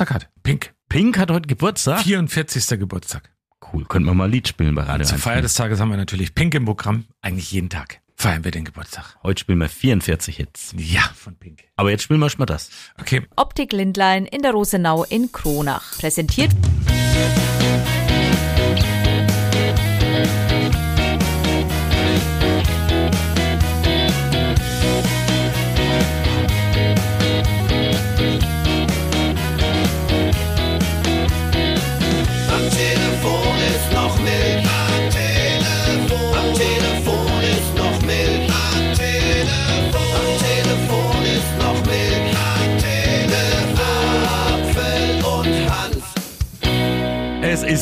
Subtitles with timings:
[0.00, 0.28] hat.
[0.42, 0.74] Pink.
[0.88, 2.02] Pink hat heute Geburtstag.
[2.02, 2.78] 44.
[2.78, 3.30] Geburtstag.
[3.72, 5.22] Cool, könnten wir mal ein Lied spielen bei Radio Zur 1.
[5.22, 7.04] Feier des Tages haben wir natürlich Pink im Programm.
[7.20, 9.16] Eigentlich jeden Tag feiern wir den Geburtstag.
[9.22, 10.74] Heute spielen wir 44 Hits.
[10.76, 11.64] Ja, von Pink.
[11.76, 12.70] Aber jetzt spielen wir schon mal das.
[13.00, 13.22] Okay.
[13.36, 15.98] Optik Lindlein in der Rosenau in Kronach.
[15.98, 16.52] Präsentiert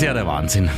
[0.00, 0.70] ist ja der Wahnsinn.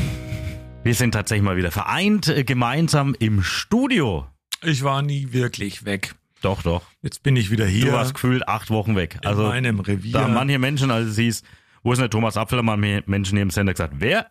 [0.83, 4.27] Wir sind tatsächlich mal wieder vereint, äh, gemeinsam im Studio.
[4.65, 6.17] Ich war nie wirklich weg.
[6.41, 6.83] Doch, doch.
[7.03, 7.87] Jetzt bin ich wieder hier.
[7.87, 9.21] Du warst gefühlt acht Wochen weg.
[9.23, 10.11] in Also meinem Revier.
[10.15, 11.43] da haben manche Menschen, als es hieß,
[11.85, 14.27] wo ist denn der Thomas Apfel, haben manche Menschen hier im Sender gesagt, wer?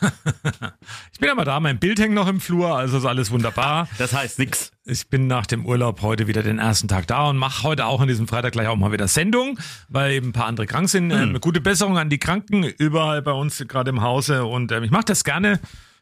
[1.12, 3.88] ich bin aber da, mein Bild hängt noch im Flur, also ist alles wunderbar.
[3.98, 4.72] Das heißt nix.
[4.84, 8.00] Ich bin nach dem Urlaub heute wieder den ersten Tag da und mache heute auch
[8.00, 11.12] an diesem Freitag gleich auch mal wieder Sendung, weil eben ein paar andere krank sind.
[11.12, 11.34] Hm.
[11.34, 14.90] Ähm, gute Besserung an die Kranken überall bei uns gerade im Hause und ähm, ich
[14.90, 15.60] mache das gerne.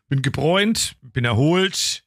[0.08, 2.04] Bin gebräunt, bin erholt,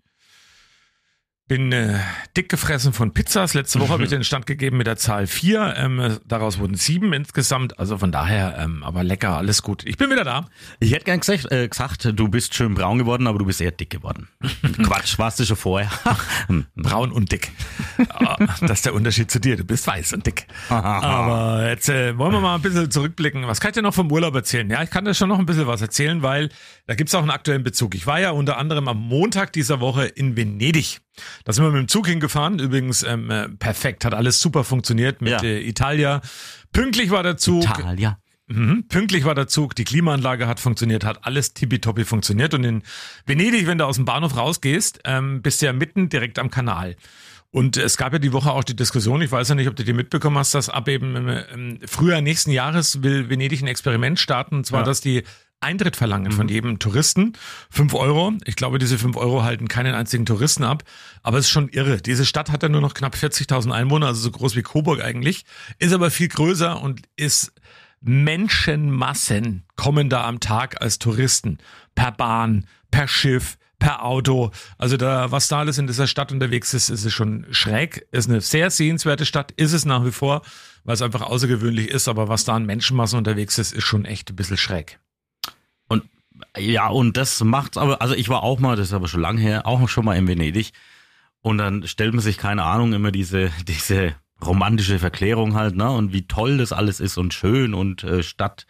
[1.49, 1.99] bin äh,
[2.37, 3.55] dick gefressen von Pizzas.
[3.55, 5.73] Letzte Woche habe ich den Stand gegeben mit der Zahl vier.
[5.77, 7.79] Ähm, daraus wurden sieben insgesamt.
[7.79, 9.83] Also von daher, ähm, aber lecker, alles gut.
[9.85, 10.45] Ich bin wieder da.
[10.79, 13.71] Ich hätte gern gesagt, äh, gesagt, du bist schön braun geworden, aber du bist eher
[13.71, 14.29] dick geworden.
[14.83, 15.89] Quatsch, warst du schon vorher.
[16.75, 17.51] Braun und dick.
[18.09, 19.57] Ah, das ist der Unterschied zu dir.
[19.57, 20.45] Du bist weiß und dick.
[20.69, 23.47] Aber jetzt äh, wollen wir mal ein bisschen zurückblicken.
[23.47, 24.69] Was kann ich dir noch vom Urlaub erzählen?
[24.69, 26.49] Ja, ich kann dir schon noch ein bisschen was erzählen, weil
[26.89, 27.93] da gibt's auch einen aktuellen Bezug.
[27.93, 31.01] Ich war ja unter anderem am Montag dieser Woche in Venedig.
[31.45, 32.57] Da sind wir mit dem Zug hingefahren.
[32.57, 35.43] Übrigens ähm, äh, perfekt, hat alles super funktioniert mit Ja.
[35.43, 36.21] äh, Italia.
[36.73, 37.63] Pünktlich war der Zug.
[37.63, 38.17] Italia.
[38.47, 38.85] Mhm.
[38.89, 42.55] Pünktlich war der Zug, die Klimaanlage hat funktioniert, hat alles tippitoppi funktioniert.
[42.55, 42.81] Und in
[43.27, 46.95] Venedig, wenn du aus dem Bahnhof rausgehst, ähm, bist du ja mitten direkt am Kanal.
[47.51, 49.83] Und es gab ja die Woche auch die Diskussion, ich weiß ja nicht, ob du
[49.83, 54.55] die mitbekommen hast, dass ab eben ähm, Frühjahr nächsten Jahres will Venedig ein Experiment starten,
[54.55, 54.85] und zwar, Ja.
[54.85, 55.23] dass die
[55.61, 57.33] Eintritt verlangen von jedem Touristen.
[57.69, 58.33] Fünf Euro.
[58.45, 60.83] Ich glaube, diese fünf Euro halten keinen einzigen Touristen ab.
[61.21, 61.97] Aber es ist schon irre.
[61.97, 65.45] Diese Stadt hat ja nur noch knapp 40.000 Einwohner, also so groß wie Coburg eigentlich,
[65.77, 67.53] ist aber viel größer und ist
[68.01, 71.57] Menschenmassen kommen da am Tag als Touristen.
[71.95, 74.51] Per Bahn, per Schiff, per Auto.
[74.77, 78.07] Also da, was da alles in dieser Stadt unterwegs ist, ist es schon schräg.
[78.11, 80.41] Ist eine sehr sehenswerte Stadt, ist es nach wie vor,
[80.83, 82.07] weil es einfach außergewöhnlich ist.
[82.07, 84.99] Aber was da an Menschenmassen unterwegs ist, ist schon echt ein bisschen schräg.
[85.89, 86.03] Und
[86.57, 89.37] ja, und das macht's aber, also ich war auch mal, das ist aber schon lang
[89.37, 90.71] her, auch schon mal in Venedig.
[91.41, 95.91] Und dann stellt man sich, keine Ahnung, immer diese, diese romantische Verklärung halt, ne?
[95.91, 98.65] Und wie toll das alles ist und schön und äh, Stadt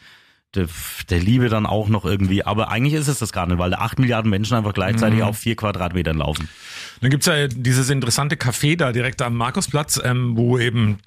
[0.55, 0.67] der,
[1.09, 2.43] der Liebe dann auch noch irgendwie.
[2.43, 5.37] Aber eigentlich ist es das gar nicht, weil da acht Milliarden Menschen einfach gleichzeitig auf
[5.37, 6.49] vier Quadratmetern laufen.
[7.01, 10.99] Dann gibt's ja dieses interessante Café da direkt am Markusplatz, ähm, wo eben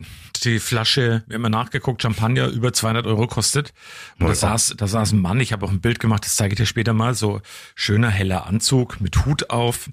[0.45, 3.73] die Flasche, wir haben mal nachgeguckt, Champagner über 200 Euro kostet.
[4.19, 6.55] Und da saß, da saß ein Mann, ich habe auch ein Bild gemacht, das zeige
[6.55, 7.41] ich dir später mal, so
[7.75, 9.91] schöner heller Anzug mit Hut auf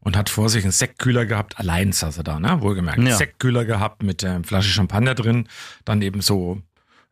[0.00, 2.60] und hat vor sich einen Sektkühler gehabt, allein saß er da, ne?
[2.60, 3.02] wohlgemerkt.
[3.02, 3.16] Ja.
[3.16, 5.48] Sektkühler gehabt mit ähm, Flasche Champagner drin,
[5.84, 6.62] dann eben so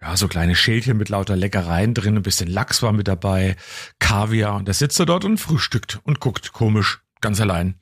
[0.05, 3.57] ja, so kleine Schälchen mit lauter Leckereien drin, ein bisschen Lachs war mit dabei,
[3.99, 7.77] Kaviar und da sitzt er dort und frühstückt und guckt komisch, ganz allein.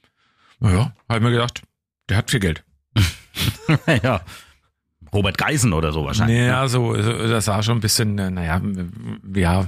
[0.60, 1.62] Naja, hab ich mir gedacht,
[2.08, 2.64] der hat viel Geld.
[4.02, 4.20] ja.
[5.12, 6.38] Robert Geisen oder so wahrscheinlich.
[6.38, 6.46] ne?
[6.46, 8.62] Naja, so, das sah schon ein bisschen, äh, naja,
[9.34, 9.66] ja,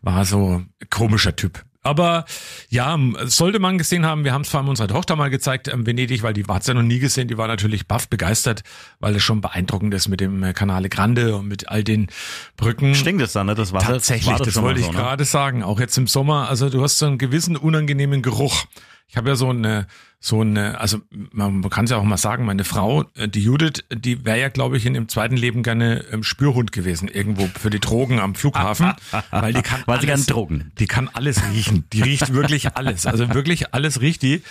[0.00, 1.62] war so komischer Typ.
[1.82, 2.26] Aber
[2.68, 5.86] ja, sollte man gesehen haben, wir haben es vor allem unserer Tochter mal gezeigt, ähm,
[5.86, 8.62] Venedig, weil die hat's ja noch nie gesehen, die war natürlich baff begeistert,
[8.98, 12.08] weil es schon beeindruckend ist mit dem äh, Canale Grande und mit all den
[12.56, 12.94] Brücken.
[12.94, 13.54] Stinkt es dann, ne?
[13.54, 14.98] Das Wasser Tatsächlich, war das, mal wollte ich so, ne?
[14.98, 15.62] gerade sagen.
[15.62, 18.66] Auch jetzt im Sommer, also du hast so einen gewissen unangenehmen Geruch.
[19.08, 19.86] Ich habe ja so eine,
[20.22, 20.98] so eine, also
[21.32, 24.48] man kann es ja auch mal sagen, meine Frau, äh, die Judith, die wäre ja,
[24.50, 28.34] glaube ich, in dem zweiten Leben gerne ähm, Spürhund gewesen, irgendwo für die Drogen am
[28.34, 28.92] Flughafen,
[29.30, 30.72] weil die kann Weil sie alles, gern Drogen.
[30.78, 31.84] Die kann alles riechen.
[31.94, 33.06] Die riecht wirklich alles.
[33.06, 34.42] Also wirklich alles riecht die.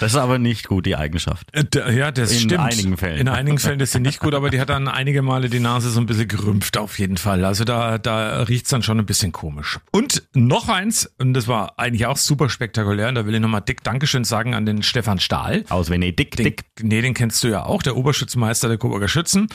[0.00, 1.46] Das ist aber nicht gut, die Eigenschaft.
[1.54, 2.60] Äh, Ja, das In stimmt.
[2.60, 3.18] einigen Fällen.
[3.18, 5.90] In einigen Fällen ist sie nicht gut, aber die hat dann einige Male die Nase
[5.90, 7.44] so ein bisschen gerümpft auf jeden Fall.
[7.44, 9.78] Also da, da riecht's dann schon ein bisschen komisch.
[9.90, 13.60] Und noch eins, und das war eigentlich auch super spektakulär, und da will ich nochmal
[13.60, 15.64] dick Dankeschön sagen an den Stefan Stahl.
[15.68, 16.64] Aus Venedig, Den, dick.
[16.80, 19.48] nee, den kennst du ja auch, der Oberschützenmeister der Coburger Schützen.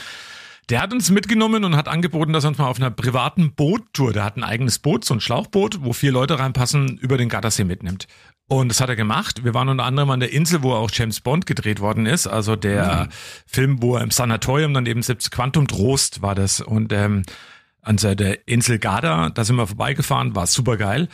[0.68, 4.12] Der hat uns mitgenommen und hat angeboten, dass er uns mal auf einer privaten Boottour,
[4.12, 7.62] der hat ein eigenes Boot, so ein Schlauchboot, wo vier Leute reinpassen, über den Gardasee
[7.62, 8.08] mitnimmt.
[8.48, 9.44] Und das hat er gemacht.
[9.44, 12.26] Wir waren unter anderem an der Insel, wo auch James Bond gedreht worden ist.
[12.26, 13.08] Also der
[13.46, 16.60] Film, wo er im Sanatorium dann eben sitzt, Quantum Trost war das.
[16.60, 17.22] Und ähm,
[17.86, 19.30] an der Insel Garda.
[19.30, 21.08] Da sind wir vorbeigefahren, war super geil.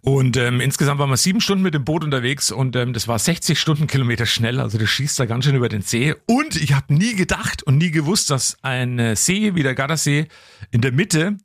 [0.00, 3.18] Und ähm, insgesamt waren wir sieben Stunden mit dem Boot unterwegs und ähm, das war
[3.18, 4.60] 60 Stundenkilometer schnell.
[4.60, 6.14] Also das schießt da ganz schön über den See.
[6.26, 10.28] Und ich habe nie gedacht und nie gewusst, dass ein See wie der Gardasee
[10.70, 11.36] in der Mitte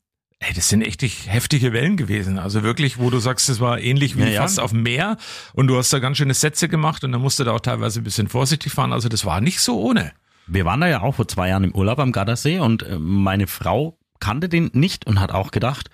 [0.43, 2.39] Ey, das sind echt heftige Wellen gewesen.
[2.39, 4.41] Also wirklich, wo du sagst, es war ähnlich wie Ja, ja.
[4.41, 5.17] fast auf dem Meer
[5.53, 8.01] und du hast da ganz schöne Sätze gemacht und dann musst du da auch teilweise
[8.01, 8.91] ein bisschen vorsichtig fahren.
[8.91, 10.13] Also das war nicht so ohne.
[10.47, 13.45] Wir waren da ja auch vor zwei Jahren im Urlaub am Gardasee und äh, meine
[13.45, 15.89] Frau kannte den nicht und hat auch gedacht,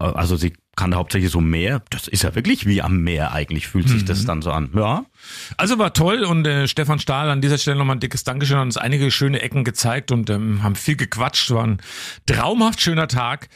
[0.00, 1.82] äh, also sie kannte hauptsächlich so Meer.
[1.90, 4.70] Das ist ja wirklich wie am Meer eigentlich, fühlt sich das dann so an.
[4.74, 5.04] Ja,
[5.58, 8.64] Also war toll und äh, Stefan Stahl an dieser Stelle nochmal ein dickes Dankeschön, hat
[8.64, 11.50] uns einige schöne Ecken gezeigt und ähm, haben viel gequatscht.
[11.50, 11.82] War ein
[12.26, 13.50] traumhaft schöner Tag.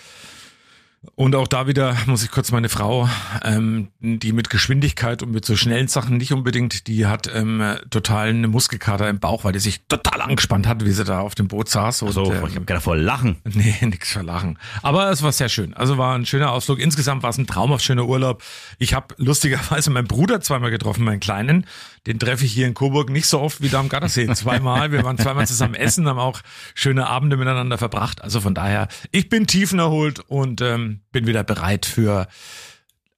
[1.14, 3.08] Und auch da wieder muss ich kurz meine Frau,
[3.44, 8.29] ähm, die mit Geschwindigkeit und mit so schnellen Sachen nicht unbedingt, die hat ähm, total
[8.29, 11.49] eine Muskelkater im Bauch, weil die sich total angespannt hat, wie sie da auf dem
[11.49, 12.03] Boot saß.
[12.03, 13.37] Und, so, ähm, ich hab gedacht, voll lachen.
[13.56, 14.58] Nee, nix verlachen.
[14.82, 15.73] Aber es war sehr schön.
[15.73, 16.79] Also war ein schöner Ausflug.
[16.79, 18.43] Insgesamt war es ein traumhaft schöner Urlaub.
[18.79, 21.67] Ich habe lustigerweise meinen Bruder zweimal getroffen, meinen Kleinen.
[22.06, 24.26] Den treffe ich hier in Coburg nicht so oft wie da am Gardasee.
[24.35, 24.93] Zweimal.
[24.93, 26.41] Wir waren zweimal zusammen essen, haben auch
[26.75, 28.23] schöne Abende miteinander verbracht.
[28.23, 32.29] Also von daher, ich bin tiefenerholt und ähm, bin wieder bereit für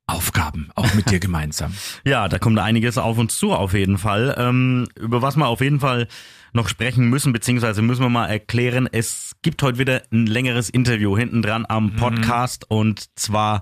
[0.06, 1.74] Aufgaben, auch mit dir gemeinsam.
[2.04, 4.34] Ja, da kommt einiges auf uns zu, auf jeden Fall.
[4.38, 6.08] Ähm, über was wir auf jeden Fall
[6.54, 11.16] noch sprechen müssen, beziehungsweise müssen wir mal erklären, es gibt heute wieder ein längeres Interview
[11.16, 13.60] hinten dran am Podcast und zwar,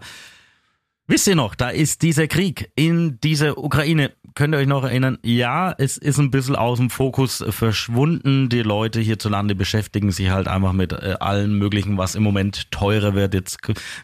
[1.09, 4.13] wisst ihr noch, da ist dieser Krieg in dieser Ukraine.
[4.37, 5.17] Könnt ihr euch noch erinnern?
[5.23, 8.51] Ja, es ist ein bisschen aus dem Fokus verschwunden.
[8.51, 13.15] Die Leute hierzulande beschäftigen sich halt einfach mit äh, allen möglichen, was im Moment teurer
[13.15, 13.33] wird.
[13.33, 13.57] Jetzt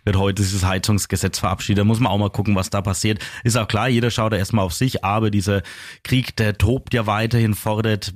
[0.04, 1.80] wird heute dieses Heizungsgesetz verabschiedet.
[1.80, 3.22] Da muss man auch mal gucken, was da passiert.
[3.44, 5.60] Ist auch klar, jeder schaut da erstmal auf sich, aber dieser
[6.02, 8.14] Krieg, der tobt ja weiterhin, fordert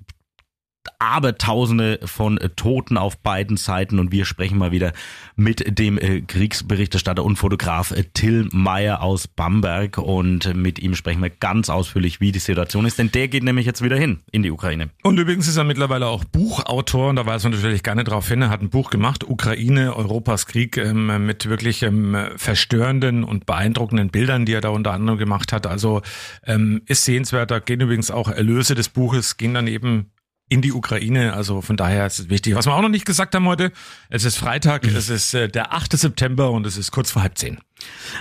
[0.99, 4.93] Abertausende von äh, Toten auf beiden Seiten und wir sprechen mal wieder
[5.37, 11.23] mit dem äh, Kriegsberichterstatter und Fotograf äh, Till Meyer aus Bamberg und mit ihm sprechen
[11.23, 14.43] wir ganz ausführlich, wie die Situation ist, denn der geht nämlich jetzt wieder hin in
[14.43, 14.91] die Ukraine.
[15.03, 18.43] Und übrigens ist er mittlerweile auch Buchautor und da weist man natürlich gerne drauf hin.
[18.43, 24.09] Er hat ein Buch gemacht, Ukraine, Europas Krieg, ähm, mit wirklich ähm, verstörenden und beeindruckenden
[24.11, 25.67] Bildern, die er da unter anderem gemacht hat.
[25.67, 26.03] Also
[26.44, 27.50] ähm, ist sehenswert.
[27.50, 30.11] Da gehen übrigens auch Erlöse des Buches, gehen dann eben
[30.48, 31.32] in die Ukraine.
[31.32, 32.54] Also von daher ist es wichtig.
[32.54, 33.72] Was wir auch noch nicht gesagt haben heute,
[34.08, 35.96] es ist Freitag, es ist äh, der 8.
[35.96, 37.58] September und es ist kurz vor halb zehn.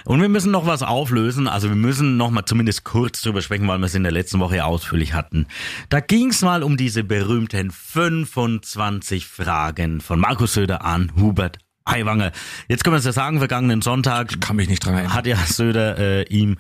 [0.03, 3.67] Und wir müssen noch was auflösen, also wir müssen noch mal zumindest kurz drüber sprechen,
[3.67, 5.45] weil wir es in der letzten Woche ja ausführlich hatten.
[5.89, 12.31] Da ging es mal um diese berühmten 25 Fragen von Markus Söder an Hubert Aiwanger.
[12.67, 15.13] Jetzt können wir es ja sagen, vergangenen Sonntag Kann mich nicht dran erinnern.
[15.13, 16.57] hat ja Söder äh, ihm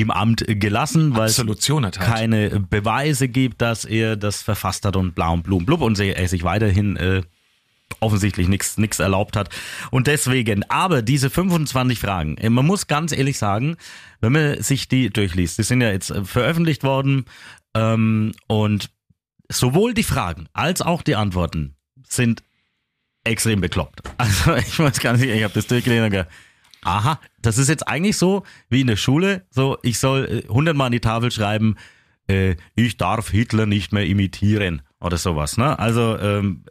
[0.00, 2.08] im Amt gelassen, weil es Absolution erteilt.
[2.08, 6.28] keine Beweise gibt, dass er das verfasst hat und blau und blum blub und er
[6.28, 7.22] sich weiterhin äh,
[8.00, 9.50] offensichtlich nichts nichts erlaubt hat.
[9.90, 13.76] Und deswegen, aber diese 25 Fragen, äh, man muss ganz ehrlich sagen,
[14.20, 17.24] wenn man sich die durchliest, die sind ja jetzt äh, veröffentlicht worden
[17.74, 18.90] ähm, und
[19.48, 21.74] sowohl die Fragen als auch die Antworten
[22.08, 22.42] sind
[23.24, 24.02] extrem bekloppt.
[24.18, 26.28] Also ich weiß gar nicht, ich habe das durchgelesen und gedacht,
[26.82, 30.76] aha, das ist jetzt eigentlich so wie in der Schule, so ich soll äh, 100
[30.76, 31.76] Mal an die Tafel schreiben,
[32.28, 35.56] äh, ich darf Hitler nicht mehr imitieren oder sowas.
[35.56, 35.78] Ne?
[35.78, 36.64] Also ähm,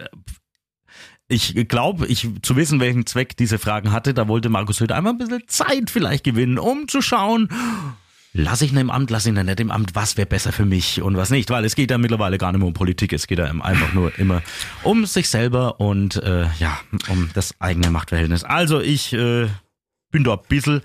[1.28, 5.12] ich glaube, ich zu wissen, welchen Zweck diese Fragen hatte, da wollte Markus Söder einfach
[5.12, 7.50] ein bisschen Zeit vielleicht gewinnen, um zu schauen,
[8.34, 11.02] lass ich ihn im Amt, lass ihn nicht im Amt, was wäre besser für mich
[11.02, 13.40] und was nicht, weil es geht ja mittlerweile gar nicht mehr um Politik, es geht
[13.40, 14.42] ja einfach nur immer
[14.84, 18.46] um sich selber und äh, ja, um das eigene Machtverhältnis.
[18.46, 19.48] Also ich äh,
[20.12, 20.82] bin da ein bisschen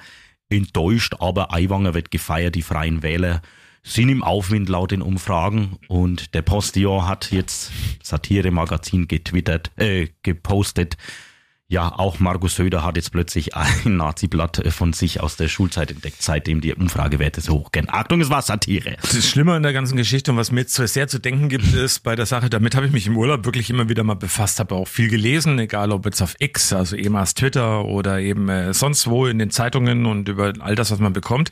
[0.49, 3.43] enttäuscht, aber Aiwanger wird gefeiert, die Freien Wähler
[3.83, 10.97] sind im Aufwind laut den Umfragen und der Postillon hat jetzt Satire-Magazin getwittert, äh, gepostet.
[11.73, 16.21] Ja, auch Markus Söder hat jetzt plötzlich ein Nazi-Blatt von sich aus der Schulzeit entdeckt,
[16.21, 17.87] seitdem die Umfragewerte so hoch gehen.
[17.89, 18.99] Achtung, es war Satire.
[19.01, 22.01] Das Schlimme an der ganzen Geschichte und was mir jetzt sehr zu denken gibt, ist
[22.01, 24.75] bei der Sache, damit habe ich mich im Urlaub wirklich immer wieder mal befasst, habe
[24.75, 29.07] auch viel gelesen, egal ob jetzt auf X, also ehemals Twitter oder eben äh, sonst
[29.07, 31.51] wo in den Zeitungen und über all das, was man bekommt.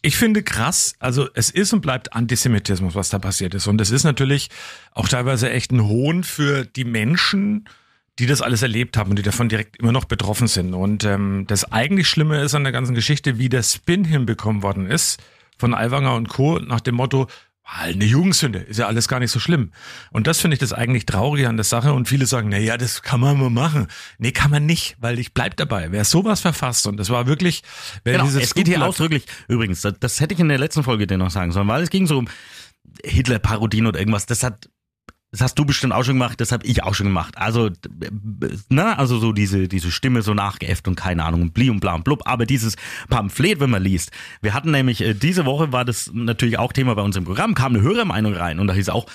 [0.00, 3.66] Ich finde krass, also es ist und bleibt Antisemitismus, was da passiert ist.
[3.66, 4.48] Und es ist natürlich
[4.92, 7.68] auch teilweise echt ein Hohn für die Menschen,
[8.18, 10.74] die das alles erlebt haben und die davon direkt immer noch betroffen sind.
[10.74, 14.86] Und ähm, das eigentlich Schlimme ist an der ganzen Geschichte, wie der Spin hinbekommen worden
[14.86, 15.22] ist
[15.58, 16.58] von Aiwanger und Co.
[16.58, 17.26] nach dem Motto,
[17.64, 19.70] "Ah, eine Jugendsünde, ist ja alles gar nicht so schlimm.
[20.12, 21.92] Und das finde ich das eigentlich Traurige an der Sache.
[21.92, 23.86] Und viele sagen, na ja, das kann man mal machen.
[24.18, 25.92] Nee, kann man nicht, weil ich bleib dabei.
[25.92, 27.62] Wer sowas verfasst, und das war wirklich,
[28.04, 30.82] wer Genau, dieses es geht hier ausdrücklich, übrigens, das, das hätte ich in der letzten
[30.84, 32.28] Folge dir noch sagen sollen, weil es ging so um
[33.04, 34.68] Hitler-Parodien oder irgendwas, das hat
[35.36, 37.36] das hast du bestimmt auch schon gemacht, das habe ich auch schon gemacht.
[37.36, 37.68] Also,
[38.70, 42.04] ne, also so diese, diese Stimme so nachgeäfft und keine Ahnung, bli und bla und
[42.04, 42.22] blub.
[42.24, 42.76] Aber dieses
[43.10, 46.94] Pamphlet, wenn man liest, wir hatten nämlich, äh, diese Woche war das natürlich auch Thema
[46.94, 49.06] bei uns im Programm, kam eine Hörermeinung rein und da hieß auch,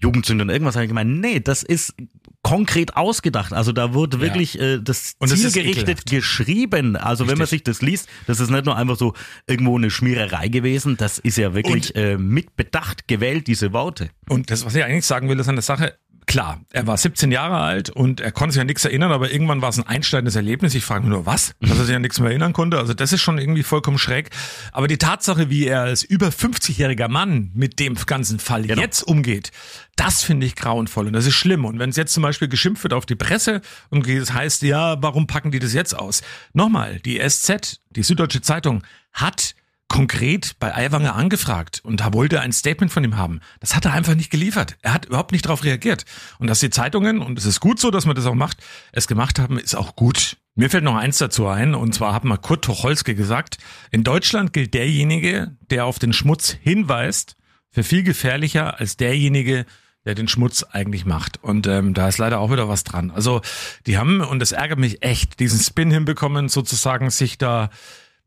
[0.00, 1.94] Jugendsünde und irgendwas habe ich gemeint, nee, das ist
[2.42, 3.52] konkret ausgedacht.
[3.52, 6.10] Also da wurde wirklich äh, das Und das zielgerichtet ekelhaft.
[6.10, 6.96] geschrieben.
[6.96, 7.58] Also wenn man Richtig.
[7.58, 9.14] sich das liest, das ist nicht nur einfach so
[9.46, 14.10] irgendwo eine Schmiererei gewesen, das ist ja wirklich äh, mit Bedacht gewählt, diese Worte.
[14.28, 17.32] Und das, was ich eigentlich sagen will, ist an der Sache, klar, er war 17
[17.32, 20.36] Jahre alt und er konnte sich an nichts erinnern, aber irgendwann war es ein einschneidendes
[20.36, 20.74] Erlebnis.
[20.74, 21.54] Ich frage mich nur, was?
[21.60, 22.78] Dass er sich an nichts mehr erinnern konnte.
[22.78, 24.30] Also das ist schon irgendwie vollkommen schräg.
[24.70, 28.80] Aber die Tatsache, wie er als über 50-jähriger Mann mit dem ganzen Fall Genau.
[28.80, 29.50] jetzt umgeht,
[29.96, 31.64] das finde ich grauenvoll und das ist schlimm.
[31.64, 35.02] Und wenn es jetzt zum Beispiel geschimpft wird auf die Presse und es heißt, ja,
[35.02, 36.22] warum packen die das jetzt aus?
[36.52, 38.82] Nochmal, die SZ, die Süddeutsche Zeitung,
[39.12, 39.54] hat
[39.88, 43.40] konkret bei Aiwanger angefragt und da wollte er ein Statement von ihm haben.
[43.60, 44.76] Das hat er einfach nicht geliefert.
[44.82, 46.04] Er hat überhaupt nicht darauf reagiert.
[46.38, 48.58] Und dass die Zeitungen, und es ist gut so, dass man das auch macht,
[48.92, 50.36] es gemacht haben, ist auch gut.
[50.54, 53.58] Mir fällt noch eins dazu ein, und zwar hat mal Kurt Tucholsky gesagt,
[53.90, 57.36] in Deutschland gilt derjenige, der auf den Schmutz hinweist,
[57.70, 59.66] für viel gefährlicher als derjenige,
[60.04, 61.42] der den Schmutz eigentlich macht.
[61.42, 63.10] Und ähm, da ist leider auch wieder was dran.
[63.10, 63.40] Also
[63.86, 67.70] die haben, und das ärgert mich echt, diesen Spin hinbekommen, sozusagen sich da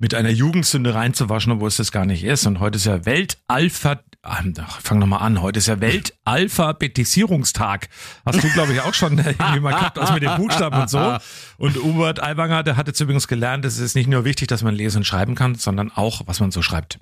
[0.02, 2.48] mit einer Jugendsünde reinzuwaschen, obwohl es das gar nicht ist.
[2.48, 7.88] Und heute ist ja Weltalpha, ach, fang nochmal an, heute ist ja Weltalphabetisierungstag.
[8.26, 11.20] Hast du, glaube ich, auch schon irgendwie mal gehabt, also mit den Buchstaben und so.
[11.58, 14.74] Und Hubert Aiwanger, der hat jetzt übrigens gelernt, es ist nicht nur wichtig, dass man
[14.74, 16.98] lesen und schreiben kann, sondern auch, was man so schreibt.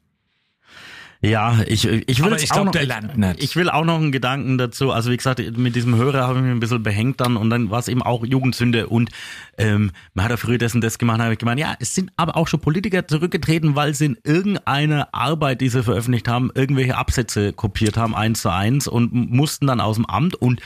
[1.21, 3.43] Ja, ich, ich will ich auch glaub, noch, der ich, lernt nicht.
[3.43, 4.91] ich will auch noch einen Gedanken dazu.
[4.91, 7.69] Also wie gesagt, mit diesem Hörer habe ich mich ein bisschen behängt dann und dann
[7.69, 9.09] war es eben auch Jugendsünde und
[9.57, 12.37] ähm, man hat ja früher und das gemacht, habe ich gemeint, ja, es sind aber
[12.37, 17.51] auch schon Politiker zurückgetreten, weil sie in irgendeiner Arbeit, die sie veröffentlicht haben, irgendwelche Absätze
[17.51, 20.61] kopiert haben, eins zu eins und mussten dann aus dem Amt und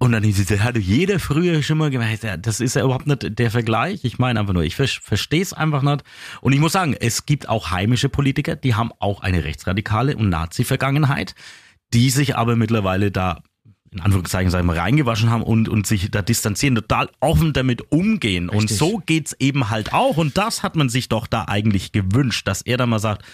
[0.00, 1.92] und dann hieß es, hatte jeder früher schon mal.
[1.92, 4.00] Ja, Das ist ja überhaupt nicht der Vergleich.
[4.02, 6.04] Ich meine einfach nur, ich ver verstehe es einfach nicht.
[6.40, 10.30] Und ich muss sagen, es gibt auch heimische Politiker, die haben auch eine rechtsradikale und
[10.30, 11.34] Nazi-Vergangenheit,
[11.92, 13.42] die sich aber mittlerweile da
[13.92, 18.48] in Anführungszeichen sagen wir reingewaschen haben und, und sich da distanzieren, total offen damit umgehen.
[18.48, 18.78] Und Richtig.
[18.78, 20.16] so geht's eben halt auch.
[20.16, 23.24] Und das hat man sich doch da eigentlich gewünscht, dass er da mal sagt,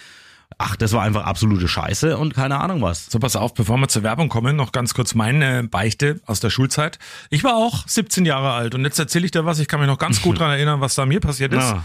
[0.59, 3.07] ach, das war einfach absolute Scheiße und keine Ahnung was.
[3.07, 6.51] So, pass auf, bevor wir zur Werbung kommen, noch ganz kurz meine Beichte aus der
[6.51, 6.99] Schulzeit.
[7.31, 9.89] Ich war auch 17 Jahre alt und jetzt erzähle ich dir was, ich kann mich
[9.89, 11.71] noch ganz gut dran erinnern, was da mir passiert ist.
[11.71, 11.85] Ja.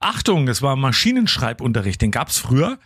[0.00, 2.78] Achtung, es war Maschinenschreibunterricht, den gab's früher.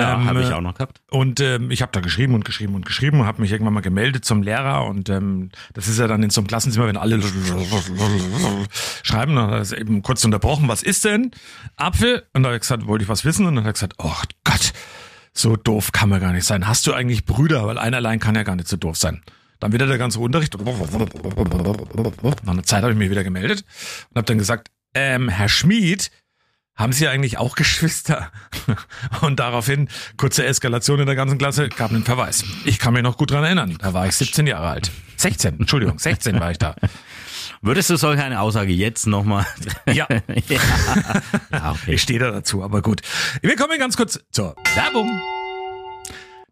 [0.00, 1.00] Ja, Ähm, habe ich auch noch gehabt.
[1.10, 3.80] Und ähm, ich habe da geschrieben und geschrieben und geschrieben und habe mich irgendwann mal
[3.80, 7.20] gemeldet zum Lehrer und ähm, das ist ja dann in so einem Klassenzimmer, wenn alle
[9.02, 11.30] schreiben, dann hat er es eben kurz unterbrochen, was ist denn?
[11.76, 12.24] Apfel?
[12.32, 13.46] Und da habe ich gesagt, wollte ich was wissen?
[13.46, 14.14] Und dann hat er gesagt, oh
[14.44, 14.72] Gott,
[15.32, 16.66] so doof kann man gar nicht sein.
[16.66, 17.66] Hast du eigentlich Brüder?
[17.66, 19.22] Weil einer allein kann ja gar nicht so doof sein.
[19.60, 20.56] Dann wieder der ganze Unterricht.
[20.58, 23.64] Nach einer Zeit habe ich mich wieder gemeldet
[24.10, 26.10] und habe dann gesagt, ähm, Herr Schmid,
[26.78, 28.30] haben Sie eigentlich auch Geschwister?
[29.20, 32.44] Und daraufhin, kurze Eskalation in der ganzen Klasse, gab einen Verweis.
[32.64, 33.76] Ich kann mich noch gut dran erinnern.
[33.80, 34.90] Da war ich 17 Jahre alt.
[35.16, 36.76] 16, Entschuldigung, 16 war ich da.
[37.60, 39.44] Würdest du solch eine Aussage jetzt nochmal?
[39.86, 40.06] Ja.
[40.48, 40.60] ja.
[41.50, 41.94] ja okay.
[41.94, 43.02] Ich stehe da dazu, aber gut.
[43.42, 45.10] Wir kommen ganz kurz zur Werbung.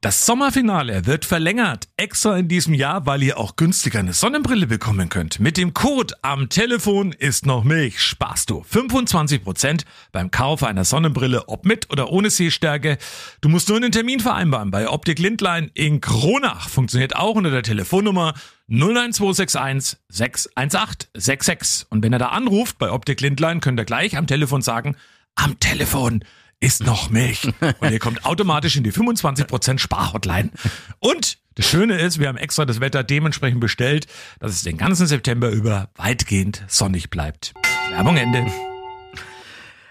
[0.06, 5.08] Das Sommerfinale wird verlängert, extra in diesem Jahr, weil ihr auch günstiger eine Sonnenbrille bekommen
[5.08, 5.40] könnt.
[5.40, 9.82] Mit dem Code am Telefon ist noch Milch, sparst du 25%
[10.12, 12.98] beim Kauf einer Sonnenbrille, ob mit oder ohne Sehstärke.
[13.40, 16.68] Du musst nur einen Termin vereinbaren bei Optik Lindlein in Kronach.
[16.68, 18.34] Funktioniert auch unter der Telefonnummer
[18.68, 21.86] 09261 618 66.
[21.90, 24.94] Und wenn er da anruft bei Optik Lindlein, könnt ihr gleich am Telefon sagen,
[25.34, 26.22] am Telefon
[26.60, 27.44] ist noch Milch.
[27.80, 30.50] Und ihr kommt automatisch in die 25% Sparhotline.
[30.98, 34.06] Und das Schöne ist, wir haben extra das Wetter dementsprechend bestellt,
[34.40, 37.54] dass es den ganzen September über weitgehend sonnig bleibt.
[37.90, 38.46] Werbung Ende.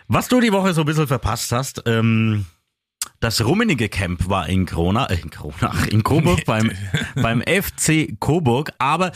[0.08, 2.46] Was du die Woche so ein bisschen verpasst hast, ähm,
[3.20, 6.72] das Rummenige Camp war in Krona, äh, in Kronach, in Coburg beim,
[7.16, 9.12] beim FC Coburg, aber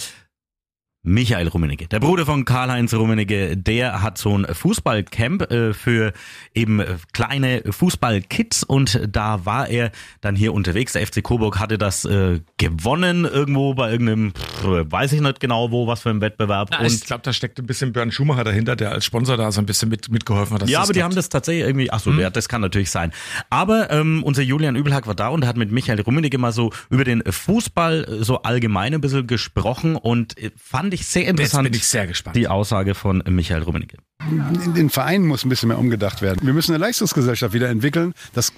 [1.02, 6.12] Michael Rummenigge, der Bruder von Karl-Heinz Rummenigge, der hat so ein Fußballcamp äh, für
[6.54, 10.92] eben äh, kleine Fußballkids und da war er dann hier unterwegs.
[10.92, 15.88] Der FC Coburg hatte das äh, gewonnen irgendwo bei irgendeinem, weiß ich nicht genau wo,
[15.88, 16.72] was für ein Wettbewerb.
[16.74, 19.62] Ja, ich glaube, da steckt ein bisschen Björn Schumacher dahinter, der als Sponsor da so
[19.62, 20.68] ein bisschen mit, mitgeholfen hat.
[20.68, 21.12] Ja, aber die klappt.
[21.12, 23.14] haben das tatsächlich irgendwie, ach so, ja, das kann natürlich sein.
[23.50, 27.06] Aber ähm, unser Julian Übelhack war da und hat mit Michael Rummenigge mal so über
[27.06, 31.64] den Fußball so allgemein ein bisschen gesprochen und fand fand ich sehr Jetzt interessant.
[31.66, 32.36] bin ich sehr gespannt.
[32.36, 33.98] Die Aussage von Michael Rummenigge.
[34.30, 36.46] In den Vereinen muss ein bisschen mehr umgedacht werden.
[36.46, 38.52] Wir müssen eine Leistungsgesellschaft wieder entwickeln, dass,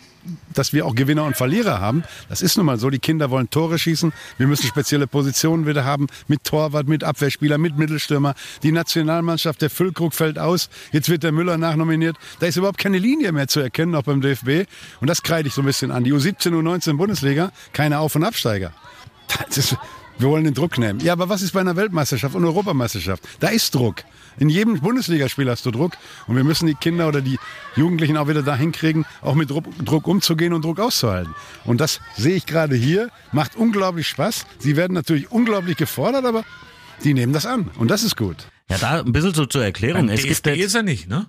[0.53, 2.03] dass wir auch Gewinner und Verlierer haben.
[2.29, 2.89] Das ist nun mal so.
[2.89, 4.13] Die Kinder wollen Tore schießen.
[4.37, 8.33] Wir müssen spezielle Positionen wieder haben mit Torwart, mit Abwehrspieler, mit Mittelstürmer.
[8.63, 10.69] Die Nationalmannschaft, der Füllkrug fällt aus.
[10.93, 12.15] Jetzt wird der Müller nachnominiert.
[12.39, 14.67] Da ist überhaupt keine Linie mehr zu erkennen, auch beim DFB.
[15.01, 16.03] Und das kreide ich so ein bisschen an.
[16.05, 18.71] Die U17, U19 Bundesliga, keine Auf- und Absteiger.
[19.47, 19.77] Das ist,
[20.21, 20.99] wir wollen den Druck nehmen.
[20.99, 23.23] Ja, aber was ist bei einer Weltmeisterschaft und Europameisterschaft?
[23.39, 24.03] Da ist Druck.
[24.37, 25.93] In jedem Bundesligaspiel hast du Druck.
[26.27, 27.37] Und wir müssen die Kinder oder die
[27.75, 31.33] Jugendlichen auch wieder dahin kriegen, auch mit Druck, Druck umzugehen und Druck auszuhalten.
[31.65, 33.09] Und das sehe ich gerade hier.
[33.31, 34.45] Macht unglaublich Spaß.
[34.59, 36.43] Sie werden natürlich unglaublich gefordert, aber
[37.03, 37.69] die nehmen das an.
[37.77, 38.47] Und das ist gut.
[38.69, 40.07] Ja, da ein bisschen so zur Erklärung.
[40.07, 41.25] Beim Es gibt DFB jetzt, ist er nicht, ne?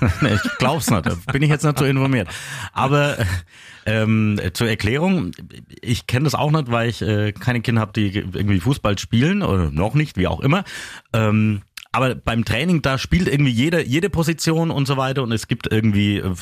[0.22, 2.28] Ich glaub's nicht, da bin ich jetzt nicht so informiert.
[2.72, 3.16] Aber
[3.86, 5.32] ähm, zur Erklärung,
[5.80, 9.42] ich kenne das auch nicht, weil ich äh, keine Kinder habe, die irgendwie Fußball spielen
[9.42, 10.64] oder noch nicht, wie auch immer.
[11.12, 15.48] Ähm, aber beim Training, da spielt irgendwie jede, jede Position und so weiter und es
[15.48, 16.34] gibt irgendwie äh,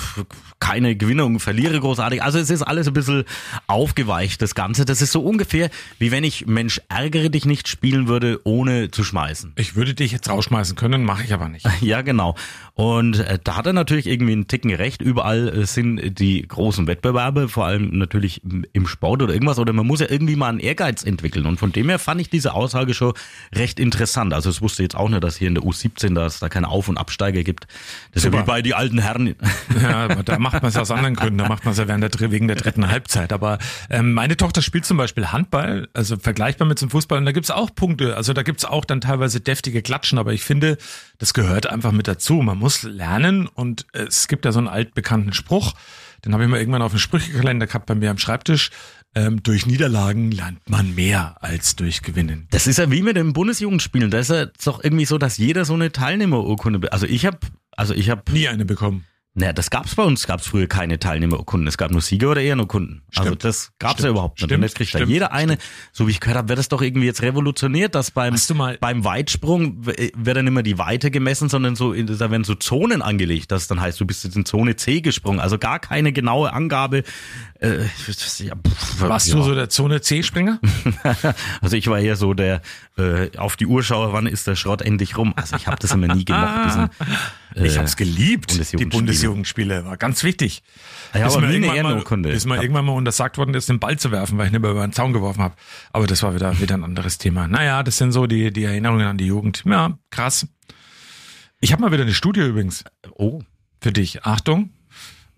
[0.61, 2.23] keine Gewinner und Verlierer großartig.
[2.23, 3.25] Also es ist alles ein bisschen
[3.67, 4.85] aufgeweicht, das Ganze.
[4.85, 9.05] Das ist so ungefähr, wie wenn ich Mensch ärgere dich nicht spielen würde, ohne zu
[9.05, 9.55] schmeißen.
[9.57, 11.67] Ich würde dich jetzt rausschmeißen können, mache ich aber nicht.
[11.81, 12.35] Ja, genau.
[12.79, 15.03] Und äh, da hat er natürlich irgendwie einen Ticken recht.
[15.03, 18.41] Überall äh, sind die großen Wettbewerbe, vor allem natürlich
[18.73, 19.59] im- Sport oder irgendwas.
[19.59, 21.45] Oder man muss ja irgendwie mal einen Ehrgeiz entwickeln.
[21.47, 23.15] Und von dem her fand ich diese Aussage schon
[23.53, 24.33] recht interessant.
[24.33, 26.69] Also es wusste jetzt auch nicht, dass hier in der U17, dass es da keine
[26.69, 27.67] Auf- und Absteiger gibt.
[28.13, 28.45] Das ist ja Super.
[28.45, 29.35] wie bei die alten Herren.
[29.83, 31.39] Ja, da macht man es aus anderen Gründen.
[31.39, 33.33] Da macht man es ja während der, wegen der dritten Halbzeit.
[33.33, 33.59] Aber
[33.91, 37.19] ähm, meine Tochter spielt zum Beispiel Handball, also vergleichbar mit zum Fußball.
[37.19, 38.17] Und da gibt's auch Punkte.
[38.17, 40.19] Also da gibt's auch dann teilweise deftige Klatschen.
[40.19, 40.79] Aber ich finde,
[41.19, 42.35] das gehört einfach mit dazu.
[42.35, 43.47] Man muss lernen.
[43.47, 45.75] Und es gibt ja so einen altbekannten Spruch.
[46.25, 48.71] Den habe ich mal irgendwann auf dem Sprüchekalender gehabt bei mir am Schreibtisch.
[49.15, 52.47] Ähm, durch Niederlagen lernt man mehr als durch Gewinnen.
[52.51, 54.11] Das ist ja wie mit den Bundesjugendspielen.
[54.11, 56.93] Da ist ja doch irgendwie so, dass jeder so eine Teilnehmerurkunde.
[56.93, 57.39] Also ich habe,
[57.77, 59.05] also ich habe Nie eine bekommen.
[59.39, 61.69] Naja, das gab's bei uns, gab's früher keine Teilnehmerurkunden.
[61.69, 63.03] Es gab nur Sieger oder Ehrenurkunden.
[63.15, 63.45] Also Stimmt.
[63.45, 64.05] das gab's Stimmt.
[64.07, 64.45] ja überhaupt nicht.
[64.47, 64.59] Stimmt.
[64.59, 65.13] Und jetzt kriegt da Stimmt.
[65.13, 65.59] jeder eine,
[65.93, 68.35] so wie ich gehört habe, wird das doch irgendwie jetzt revolutioniert, dass beim,
[68.81, 73.01] beim Weitsprung w- wird dann immer die Weite gemessen, sondern so, da werden so Zonen
[73.01, 75.39] angelegt, das dann heißt, du bist jetzt in Zone C gesprungen.
[75.39, 77.05] Also gar keine genaue Angabe.
[77.61, 77.83] Äh,
[78.39, 79.37] ja, pff, Warst ja.
[79.37, 80.59] du so der Zone C-Springer?
[81.61, 82.61] Also ich war eher so der
[82.97, 85.33] äh, auf die Uhr schaue, wann ist der Schrott endlich rum.
[85.37, 86.91] Also ich habe das immer nie gemocht, diesen
[87.55, 88.89] Ich äh, hab's geliebt, die Bundesjugendspiele.
[88.91, 89.85] Bundesjugendspiele.
[89.85, 90.63] War ganz wichtig.
[91.15, 92.23] Ja, Bis eine irgendwann mal-.
[92.33, 94.87] Bis irgendwann mal untersagt worden ist, den Ball zu werfen, weil ich nicht mehr über
[94.87, 95.55] den Zaun geworfen habe.
[95.93, 97.49] Aber das war wieder, wieder ein anderes Thema.
[97.49, 99.63] Naja, das sind so die, die Erinnerungen an die Jugend.
[99.67, 100.47] Ja, krass.
[101.61, 102.85] Ich habe mal wieder eine Studie übrigens
[103.17, 103.43] Oh.
[103.81, 104.25] für dich.
[104.25, 104.71] Achtung.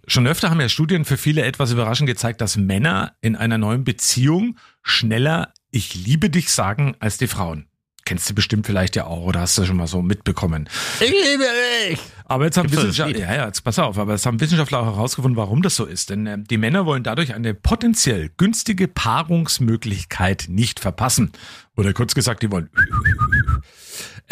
[0.06, 3.84] Schon öfter haben ja Studien für viele etwas überraschend gezeigt, dass Männer in einer neuen
[3.84, 7.66] Beziehung schneller Ich liebe dich sagen als die Frauen.
[8.10, 10.68] Kennst du bestimmt vielleicht ja auch oder hast du schon mal so mitbekommen.
[10.98, 11.44] Ich liebe
[11.88, 12.00] dich!
[12.24, 15.36] Aber jetzt haben Wissenschaftler, ja, ja, jetzt pass auf, aber es haben Wissenschaftler auch herausgefunden,
[15.36, 16.10] warum das so ist.
[16.10, 21.30] Denn ähm, die Männer wollen dadurch eine potenziell günstige Paarungsmöglichkeit nicht verpassen.
[21.76, 22.68] Oder kurz gesagt, die wollen.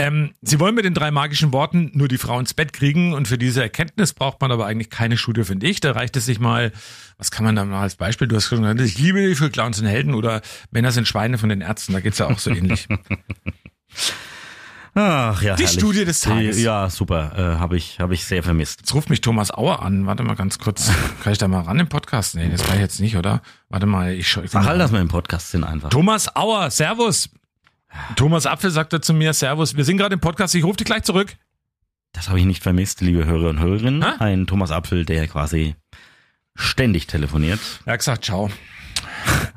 [0.01, 3.27] Ähm, sie wollen mit den drei magischen Worten nur die Frau ins Bett kriegen und
[3.27, 5.81] für diese Erkenntnis braucht man aber eigentlich keine Studie, finde ich.
[5.81, 6.71] Da reicht es sich mal,
[7.19, 9.51] was kann man da mal als Beispiel, du hast schon gesagt, ich liebe dich für
[9.51, 12.51] Clowns und Helden oder Männer sind Schweine von den Ärzten, da geht's ja auch so
[12.51, 12.87] ähnlich.
[14.95, 15.79] Ach ja, Die herrlich.
[15.79, 16.61] Studie des Tages.
[16.61, 17.33] Ja, super.
[17.37, 18.81] Äh, Habe ich, hab ich sehr vermisst.
[18.81, 20.07] Jetzt ruft mich Thomas Auer an.
[20.07, 20.91] Warte mal ganz kurz.
[21.23, 22.35] Kann ich da mal ran im Podcast?
[22.35, 23.43] Nee, das war ich jetzt nicht, oder?
[23.69, 24.43] Warte mal, ich schau.
[24.43, 25.91] Ich Sag halt, dass wir im Podcast sind einfach.
[25.91, 27.29] Thomas Auer, Servus.
[28.17, 31.05] Thomas Apfel sagte zu mir, Servus, wir sind gerade im Podcast, ich rufe dich gleich
[31.05, 31.37] zurück.
[32.13, 34.03] Das habe ich nicht vermisst, liebe Hörer und Hörerinnen.
[34.03, 34.13] Hä?
[34.19, 35.77] Ein Thomas Apfel, der quasi
[36.57, 37.61] ständig telefoniert.
[37.87, 38.51] Er hat gesagt, ciao.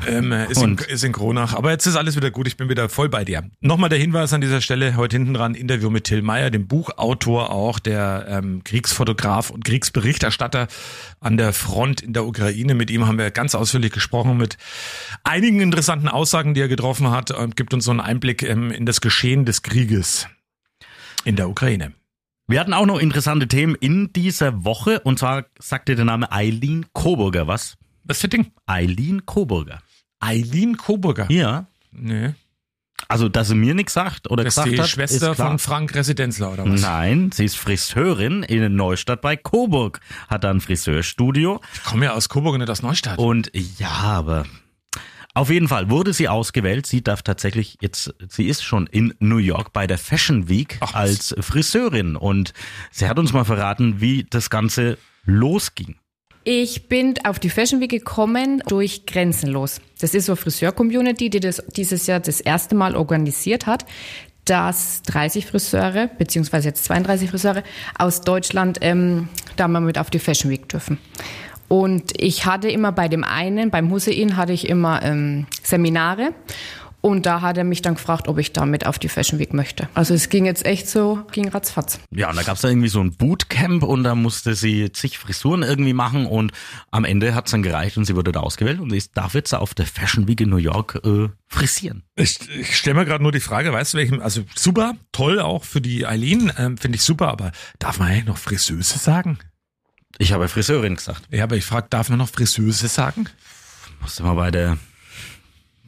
[0.08, 1.54] Ähm, äh, ist, in, ist in Kronach.
[1.54, 3.44] Aber jetzt ist alles wieder gut, ich bin wieder voll bei dir.
[3.60, 7.52] Nochmal der Hinweis an dieser Stelle, heute hinten dran, Interview mit Till Meyer, dem Buchautor
[7.52, 10.68] auch, der ähm, Kriegsfotograf und Kriegsberichterstatter
[11.20, 12.76] an der Front in der Ukraine.
[12.76, 14.58] Mit ihm haben wir ganz ausführlich gesprochen mit
[15.24, 18.86] einigen interessanten Aussagen, die er getroffen hat und gibt uns so einen Einblick ähm, in
[18.86, 20.28] das Geschehen des Krieges
[21.24, 21.94] in der Ukraine.
[22.48, 25.00] Wir hatten auch noch interessante Themen in dieser Woche.
[25.00, 27.78] Und zwar sagte der Name Eileen Coburger was?
[28.04, 28.52] Was für Ding?
[28.66, 29.80] Eileen Coburger.
[30.22, 31.30] Eileen Coburger.
[31.30, 31.66] Ja.
[31.92, 32.34] Nee.
[33.08, 35.48] Also, dass sie mir nichts sagt oder Das ist gesagt die hat, Schwester ist klar.
[35.50, 36.82] von Frank Residenzler, oder was?
[36.82, 42.14] Nein, sie ist Friseurin in Neustadt bei Coburg, hat da ein Friseurstudio Ich komme ja
[42.14, 43.18] aus Coburg und nicht aus Neustadt.
[43.18, 44.46] und ja, aber
[45.34, 46.86] auf jeden Fall wurde sie ausgewählt.
[46.86, 50.94] Sie darf tatsächlich jetzt, sie ist schon in New York bei der Fashion Week Ach,
[50.94, 52.54] als Friseurin und
[52.92, 55.96] sie hat uns mal verraten, wie das Ganze losging.
[56.44, 59.80] Ich bin auf die Fashion Week gekommen durch Grenzenlos.
[60.00, 63.86] Das ist so eine Friseur-Community, die das dieses Jahr das erste Mal organisiert hat.
[64.46, 67.62] dass 30 Friseure, beziehungsweise jetzt 32 Friseure
[68.00, 70.98] aus Deutschland ähm, da mal mit auf die Fashion Week dürfen.
[71.68, 76.34] Und ich hatte immer bei dem einen, beim Hussein, hatte ich immer ähm, Seminare.
[77.02, 79.90] Und da hat er mich dann gefragt, ob ich damit auf die Fashion Week möchte.
[79.96, 82.00] Also es ging jetzt echt so, ging ratzfatz.
[82.12, 85.64] Ja, und da gab's da irgendwie so ein Bootcamp und da musste sie zig Frisuren
[85.64, 86.52] irgendwie machen und
[86.92, 89.74] am Ende hat's dann gereicht und sie wurde da ausgewählt und ist, darf jetzt auf
[89.74, 92.04] der Fashion Week in New York äh, frisieren.
[92.16, 95.64] Ich, ich stelle mir gerade nur die Frage, weißt du welchem, also super, toll auch
[95.64, 99.40] für die Eileen, ähm, finde ich super, aber darf man eigentlich noch Friseuse sagen?
[100.18, 101.24] Ich habe Friseurin gesagt.
[101.32, 103.26] Ja, aber ich frage, darf man noch Friseuse sagen?
[104.02, 104.78] Musste mal bei der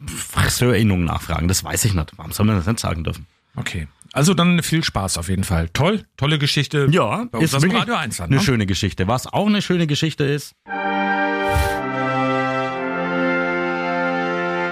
[0.06, 1.48] Friseurinnung nachfragen.
[1.48, 2.12] Das weiß ich nicht.
[2.18, 3.26] Warum soll man das nicht sagen dürfen?
[3.56, 3.88] Okay.
[4.14, 5.70] Also dann viel Spaß auf jeden Fall.
[5.70, 6.88] Toll, tolle Geschichte.
[6.92, 8.42] Ja, Bei uns ist aus dem wirklich Radio 1 dann, eine ne?
[8.42, 9.08] schöne Geschichte.
[9.08, 10.56] Was auch eine schöne Geschichte ist,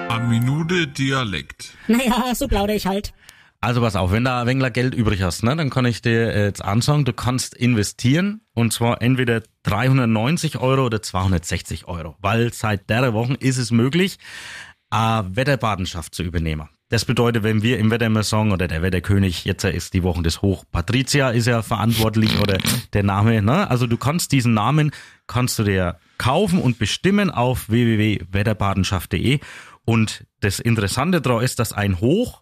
[0.10, 1.74] Eine Minute Dialekt.
[1.88, 3.14] Naja, so plaudere ich halt.
[3.64, 6.36] Also pass auf, wenn du ein wenig Geld übrig hast, ne, dann kann ich dir
[6.46, 12.90] jetzt ansagen, du kannst investieren und zwar entweder 390 Euro oder 260 Euro, weil seit
[12.90, 14.18] der Woche ist es möglich,
[14.92, 16.70] eine Wetterbadenschaft zu übernehmen.
[16.90, 20.22] Das bedeutet, wenn wir im Wetter immer sagen, oder der Wetterkönig, jetzt ist die Woche
[20.22, 22.58] des Hoch, Patricia ist ja verantwortlich oder
[22.92, 23.70] der Name, ne?
[23.70, 24.92] Also du kannst diesen Namen,
[25.26, 29.40] kannst du dir kaufen und bestimmen auf www.wetterbadenschaft.de
[29.86, 32.41] und das Interessante daran ist, dass ein Hoch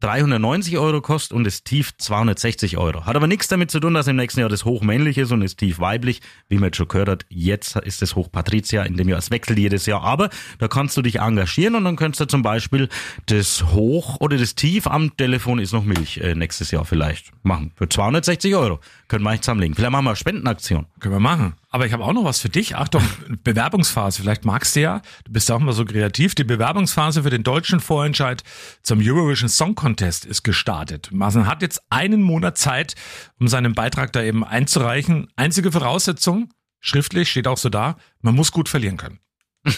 [0.00, 3.06] 390 Euro kostet und das Tief 260 Euro.
[3.06, 5.40] Hat aber nichts damit zu tun, dass im nächsten Jahr das Hoch männlich ist und
[5.40, 7.26] das Tief weiblich, wie man jetzt schon gehört hat.
[7.30, 10.02] Jetzt ist das Hoch Patricia, in dem Jahr es wechselt jedes Jahr.
[10.02, 10.28] Aber
[10.58, 12.90] da kannst du dich engagieren und dann könntest du zum Beispiel
[13.24, 17.72] das Hoch oder das Tief am Telefon ist noch Milch äh, nächstes Jahr vielleicht machen.
[17.74, 18.80] Für 260 Euro.
[19.08, 19.76] Können wir echt zusammenlegen.
[19.76, 20.86] Vielleicht machen wir eine Spendenaktion.
[20.98, 21.54] Können wir machen.
[21.70, 22.74] Aber ich habe auch noch was für dich.
[22.74, 23.02] Achtung,
[23.44, 24.22] Bewerbungsphase.
[24.22, 26.34] Vielleicht magst du ja, du bist auch immer so kreativ.
[26.34, 28.42] Die Bewerbungsphase für den deutschen Vorentscheid
[28.82, 31.10] zum Eurovision Song Contest ist gestartet.
[31.12, 32.94] Man hat jetzt einen Monat Zeit,
[33.38, 35.28] um seinen Beitrag da eben einzureichen.
[35.36, 39.20] Einzige Voraussetzung, schriftlich steht auch so da, man muss gut verlieren können.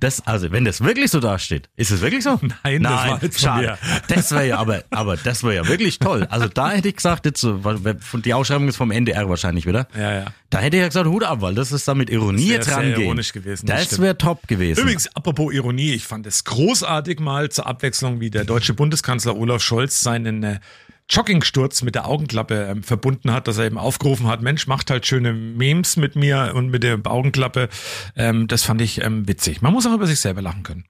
[0.00, 2.38] Das, also, wenn das wirklich so dasteht, ist es wirklich so?
[2.64, 3.78] Nein, das war jetzt schade.
[4.08, 6.26] Das wäre ja, aber, aber das wäre ja wirklich toll.
[6.30, 9.88] Also da hätte ich gesagt, jetzt die Ausschreibung ist vom NDR wahrscheinlich wieder.
[9.96, 10.24] Ja, ja.
[10.50, 12.74] Da hätte ich ja gesagt, Hut ab, weil das ist da mit Ironie Das jetzt
[12.74, 14.80] sehr ironisch gewesen, das wäre top gewesen.
[14.80, 19.62] Übrigens, apropos Ironie, ich fand es großartig mal zur Abwechslung, wie der deutsche Bundeskanzler Olaf
[19.62, 20.60] Scholz seinen äh,
[21.10, 25.06] Joggingsturz mit der Augenklappe ähm, verbunden hat, dass er eben aufgerufen hat, Mensch, macht halt
[25.06, 27.68] schöne Memes mit mir und mit der Augenklappe.
[28.16, 29.62] Ähm, das fand ich ähm, witzig.
[29.62, 30.84] Man muss auch über sich selber lachen können.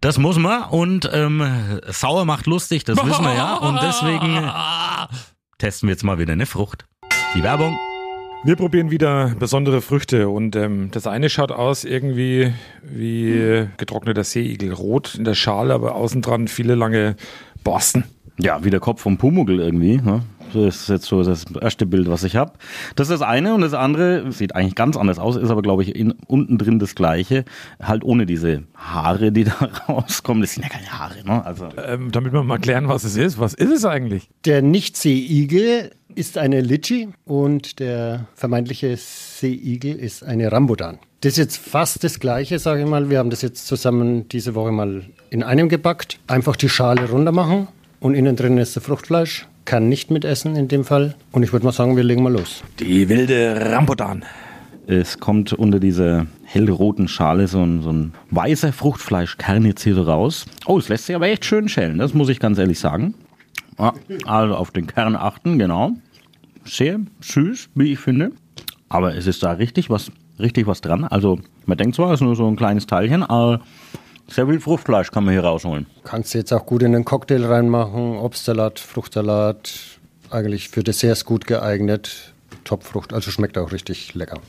[0.00, 3.56] Das muss man und ähm, sauer macht lustig, das wissen wir ja.
[3.56, 4.48] Und deswegen
[5.58, 6.86] testen wir jetzt mal wieder eine Frucht.
[7.34, 7.76] Die Werbung.
[8.44, 14.22] Wir probieren wieder besondere Früchte und ähm, das eine schaut aus irgendwie wie äh, getrockneter
[14.22, 14.72] Seeigel.
[14.72, 17.16] Rot in der Schale, aber außen dran viele lange
[17.64, 18.04] Borsten.
[18.40, 19.96] Ja, wie der Kopf vom Pumuckl irgendwie.
[19.96, 20.22] Ne?
[20.52, 22.52] Das ist jetzt so das erste Bild, was ich habe.
[22.96, 25.82] Das ist das eine und das andere sieht eigentlich ganz anders aus, ist aber, glaube
[25.82, 27.44] ich, in, unten drin das gleiche.
[27.82, 30.40] Halt ohne diese Haare, die da rauskommen.
[30.40, 31.44] Das sind ja keine Haare, ne?
[31.44, 31.68] Also.
[31.84, 33.38] Ähm, damit wir mal klären, was es ist.
[33.38, 34.30] Was ist es eigentlich?
[34.44, 40.98] Der Nicht-Seeigel ist eine Litschi und der vermeintliche Seeigel ist eine Rambutan.
[41.20, 43.10] Das ist jetzt fast das Gleiche, sage ich mal.
[43.10, 46.20] Wir haben das jetzt zusammen diese Woche mal in einem gebackt.
[46.28, 47.66] Einfach die Schale runter machen
[48.00, 49.46] und innen drin ist das Fruchtfleisch.
[49.64, 51.14] Kann nicht mitessen in dem Fall.
[51.32, 52.62] Und ich würde mal sagen, wir legen mal los.
[52.78, 54.24] Die wilde Rambutan.
[54.86, 60.02] Es kommt unter dieser hellroten Schale so ein, so ein weißer Fruchtfleischkern jetzt hier so
[60.02, 60.46] raus.
[60.64, 63.14] Oh, es lässt sich aber echt schön schälen, das muss ich ganz ehrlich sagen.
[63.78, 63.92] Ja,
[64.24, 65.92] also auf den Kern achten, genau.
[66.64, 68.32] Sehr süß, wie ich finde.
[68.88, 71.04] Aber es ist da richtig was, richtig was dran.
[71.04, 73.60] Also man denkt zwar, es ist nur so ein kleines Teilchen, aber
[74.30, 75.86] sehr viel Fruchtfleisch kann man hier rausholen.
[76.04, 78.18] Kannst du jetzt auch gut in einen Cocktail reinmachen.
[78.18, 79.70] Obstsalat, Fruchtsalat.
[80.30, 82.34] Eigentlich für Desserts gut geeignet.
[82.64, 84.40] Topfrucht, also schmeckt auch richtig lecker.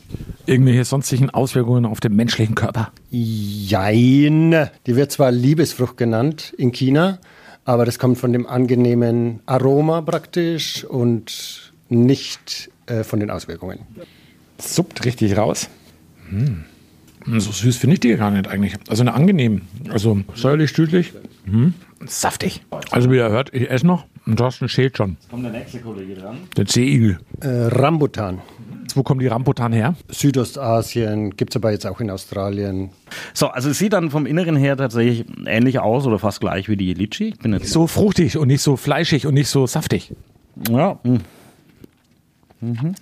[0.46, 2.92] Irgendwelche sonstigen Auswirkungen auf den menschlichen Körper.
[3.10, 4.70] Jein.
[4.86, 7.20] Die wird zwar Liebesfrucht genannt in China,
[7.63, 13.80] aber das kommt von dem angenehmen Aroma praktisch und nicht äh, von den Auswirkungen.
[14.58, 15.70] Suppt richtig raus.
[16.30, 16.65] Hm.
[17.38, 18.76] So süß finde ich die gar nicht eigentlich.
[18.88, 19.62] Also eine angenehm.
[19.89, 21.13] Also säuerlich, süßlich.
[21.46, 21.74] Hm.
[22.06, 22.62] Saftig.
[22.92, 25.18] Also wie ihr hört, ich esse noch und Thorsten schält schon.
[25.30, 26.38] Kommt der nächste Kollege dran?
[26.56, 27.20] Der Seeigel.
[27.42, 28.39] Äh, Rambutan.
[28.96, 29.96] Wo kommen die Rambutan her?
[30.10, 32.89] Südostasien, gibt es aber jetzt auch in Australien.
[33.34, 36.78] So, also es sieht dann vom Inneren her tatsächlich ähnlich aus oder fast gleich wie
[36.78, 37.30] die Litschi.
[37.30, 40.13] Ich bin jetzt So fruchtig und nicht so fleischig und nicht so saftig.
[40.70, 41.00] Ja.
[41.04, 41.18] mm.
[42.62, 42.96] Mhm.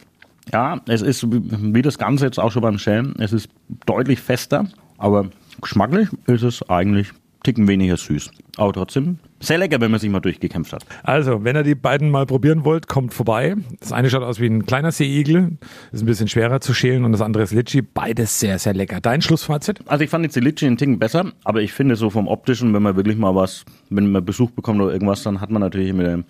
[0.54, 3.16] Ja, es ist wie das Ganze jetzt auch schon beim Schälen.
[3.20, 3.50] Es ist
[3.86, 4.66] deutlich fester,
[4.98, 5.30] aber
[5.62, 7.12] geschmacklich ist es eigentlich
[7.44, 8.32] Ticken weniger süß.
[8.58, 10.86] Aber trotzdem sehr lecker, wenn man sich mal durchgekämpft hat.
[11.04, 13.56] Also, wenn ihr die beiden mal probieren wollt, kommt vorbei.
[13.80, 15.58] Das eine schaut aus wie ein kleiner Seeigel,
[15.92, 17.82] ist ein bisschen schwerer zu schälen und das andere ist Litchi.
[17.82, 19.00] Beides sehr, sehr lecker.
[19.00, 19.80] Dein Schlussfazit?
[19.86, 22.74] Also ich fand jetzt die Litchi einen Ticken besser, aber ich finde so vom optischen,
[22.74, 25.94] wenn man wirklich mal was, wenn man Besuch bekommt oder irgendwas, dann hat man natürlich
[25.94, 26.26] mit dem,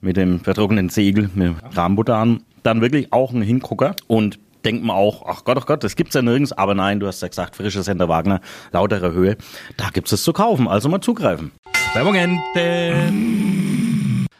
[0.00, 2.16] mit dem vertrockneten Segel, mit Rahmbutter
[2.62, 6.14] dann wirklich auch einen Hingucker und denkt man auch, ach Gott, ach Gott, das gibt's
[6.14, 8.40] ja nirgends, aber nein, du hast ja gesagt, frisches Center Wagner,
[8.72, 9.36] lautere Höhe,
[9.76, 11.52] da gibt's es zu kaufen, also mal zugreifen.
[11.94, 13.12] Werbung Ende.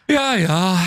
[0.09, 0.77] Ja, ja.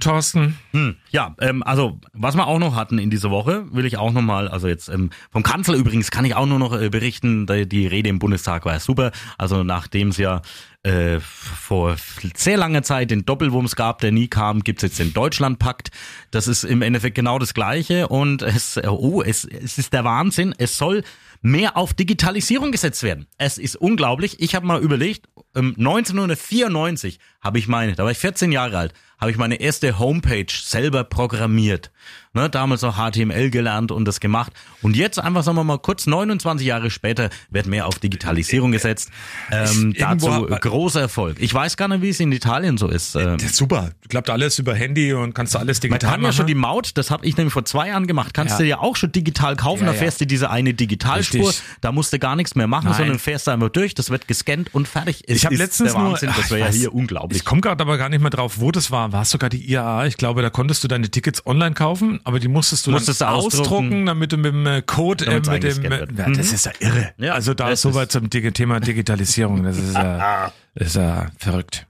[0.00, 0.58] Thorsten.
[0.72, 4.12] Hm, ja, ähm, also was wir auch noch hatten in dieser Woche, will ich auch
[4.12, 7.46] noch mal, also jetzt ähm, vom Kanzler übrigens kann ich auch nur noch äh, berichten,
[7.46, 9.12] die, die Rede im Bundestag war super.
[9.38, 10.42] Also nachdem es ja
[10.82, 11.96] äh, vor
[12.34, 15.90] sehr langer Zeit den Doppelwumms gab, der nie kam, gibt's jetzt den Deutschlandpakt.
[16.30, 20.54] Das ist im Endeffekt genau das Gleiche und es, oh, es, es ist der Wahnsinn.
[20.58, 21.04] Es soll
[21.42, 23.26] mehr auf Digitalisierung gesetzt werden.
[23.36, 24.40] Es ist unglaublich.
[24.40, 28.94] Ich habe mal überlegt, ähm, 1994 habe ich meine, da war ich 14 Jahre alt,
[29.18, 31.90] habe ich meine erste Homepage selber programmiert.
[32.34, 34.52] Ne, damals auch HTML gelernt und das gemacht.
[34.80, 39.10] Und jetzt einfach, sagen wir mal, kurz 29 Jahre später wird mehr auf Digitalisierung gesetzt.
[39.50, 41.36] Ähm, dazu großer Erfolg.
[41.40, 43.16] Ich weiß gar nicht, wie es in Italien so ist.
[43.16, 43.90] Ähm, Das ist super.
[44.08, 46.36] Klappt alles über Handy und kannst du alles man digital kann ja machen.
[46.38, 48.58] schon die Maut, das habe ich nämlich vor zwei Jahren gemacht, kannst Ja.
[48.58, 49.84] du ja auch schon digital kaufen.
[49.84, 51.62] Ja, da fährst du diese eine Digitalspur, Richtig.
[51.82, 52.94] da musst du gar nichts mehr machen, Nein.
[52.96, 55.22] sondern fährst da einfach durch, das wird gescannt und fertig.
[55.26, 57.40] Es ich habe letztens nur, Wahnsinn, das wäre ja weiß- hier unglaublich.
[57.40, 59.12] Ich komme gerade aber gar nicht mehr drauf, wo das war.
[59.12, 60.06] War es sogar die IAA?
[60.06, 63.28] Ich glaube, da konntest du deine Tickets online kaufen, aber die musstest du Musstest dann
[63.30, 63.60] ausdrucken.
[63.60, 66.54] ausdrucken, damit du mit dem äh, Code, äh, mit dem, äh, ja, das Mhm.
[66.54, 67.12] ist ja irre.
[67.18, 69.62] Ja, also da ist soweit zum Thema Digitalisierung.
[69.62, 71.86] Das ist ja, ist ja verrückt.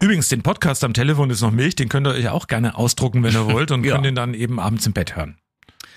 [0.00, 3.22] Übrigens, den Podcast am Telefon ist noch Milch, den könnt ihr euch auch gerne ausdrucken,
[3.22, 3.94] wenn ihr wollt und Ja.
[3.94, 5.38] könnt ihn dann eben abends im Bett hören.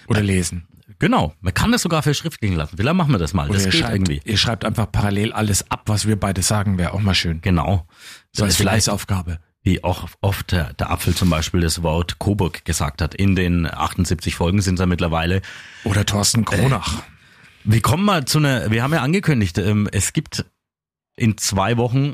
[0.07, 0.67] Oder lesen.
[0.99, 2.77] Genau, man kann das sogar verschriftlichen lassen.
[2.77, 4.21] Vielleicht machen wir das mal, Oder das ihr geht schreibt, irgendwie.
[4.23, 7.41] ihr schreibt einfach parallel alles ab, was wir beide sagen, wäre auch mal schön.
[7.41, 7.85] Genau.
[8.31, 9.39] So als Fleißaufgabe.
[9.65, 13.15] Wie auch oft der, Apfel zum Beispiel das Wort Coburg gesagt hat.
[13.15, 15.41] In den 78 Folgen sind es ja mittlerweile.
[15.83, 17.03] Oder Thorsten Kronach.
[17.63, 20.45] Wir kommen mal zu einer, wir haben ja angekündigt, ähm, es gibt
[21.17, 22.13] in zwei Wochen,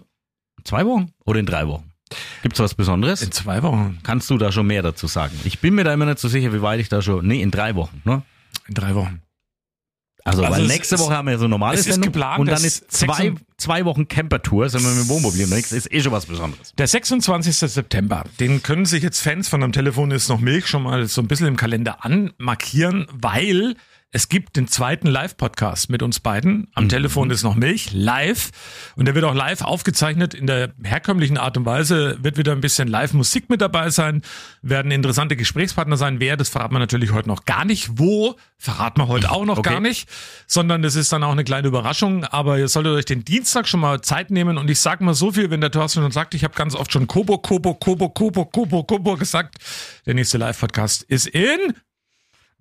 [0.64, 1.92] zwei Wochen oder in drei Wochen?
[2.42, 3.22] Gibt's was Besonderes?
[3.22, 4.00] In zwei Wochen.
[4.04, 5.38] Kannst du da schon mehr dazu sagen?
[5.44, 7.52] Ich bin mir da immer nicht so sicher, wie weit ich da schon, nee, in
[7.52, 8.24] drei Wochen, ne?
[8.68, 9.22] In drei Wochen.
[10.24, 12.12] Also, Also weil es nächste ist- Woche haben wir ja so normale es ist Sendung
[12.12, 15.72] geplant, und dann ist zwei, 26 zwei Wochen Camper-Tour, sind wir mit dem Wohnmobil unterwegs,
[15.72, 16.74] ist eh schon was Besonderes.
[16.78, 17.56] Der 26.
[17.58, 21.22] September, den können sich jetzt Fans von am Telefon ist noch Milch schon mal so
[21.22, 23.76] ein bisschen im Kalender anmarkieren, weil
[24.14, 26.68] es gibt den zweiten Live-Podcast mit uns beiden.
[26.74, 28.52] Am Telefon ist noch Milch, live.
[28.98, 30.34] Und der wird auch live aufgezeichnet.
[30.34, 34.22] In der herkömmlichen Art und Weise wird wieder ein bisschen Live-Musik mit dabei sein,
[34.62, 36.20] werden interessante Gesprächspartner sein.
[36.20, 38.00] Wer, das verraten wir natürlich heute noch gar nicht.
[38.00, 39.70] Wo, verraten wir heute auch noch Okay.
[39.70, 40.10] gar nicht.
[40.46, 42.26] Sondern das ist dann auch eine kleine Überraschung.
[42.26, 44.58] Aber ihr solltet euch den Dienstag schon mal Zeit nehmen.
[44.58, 46.92] Und ich sag mal so viel, wenn der Thorsten schon sagt, ich habe ganz oft
[46.92, 49.56] schon Kobo, Kobo, Kobo, Kobo, Kobo, Kobo gesagt.
[50.06, 51.76] Der nächste Live-Podcast ist in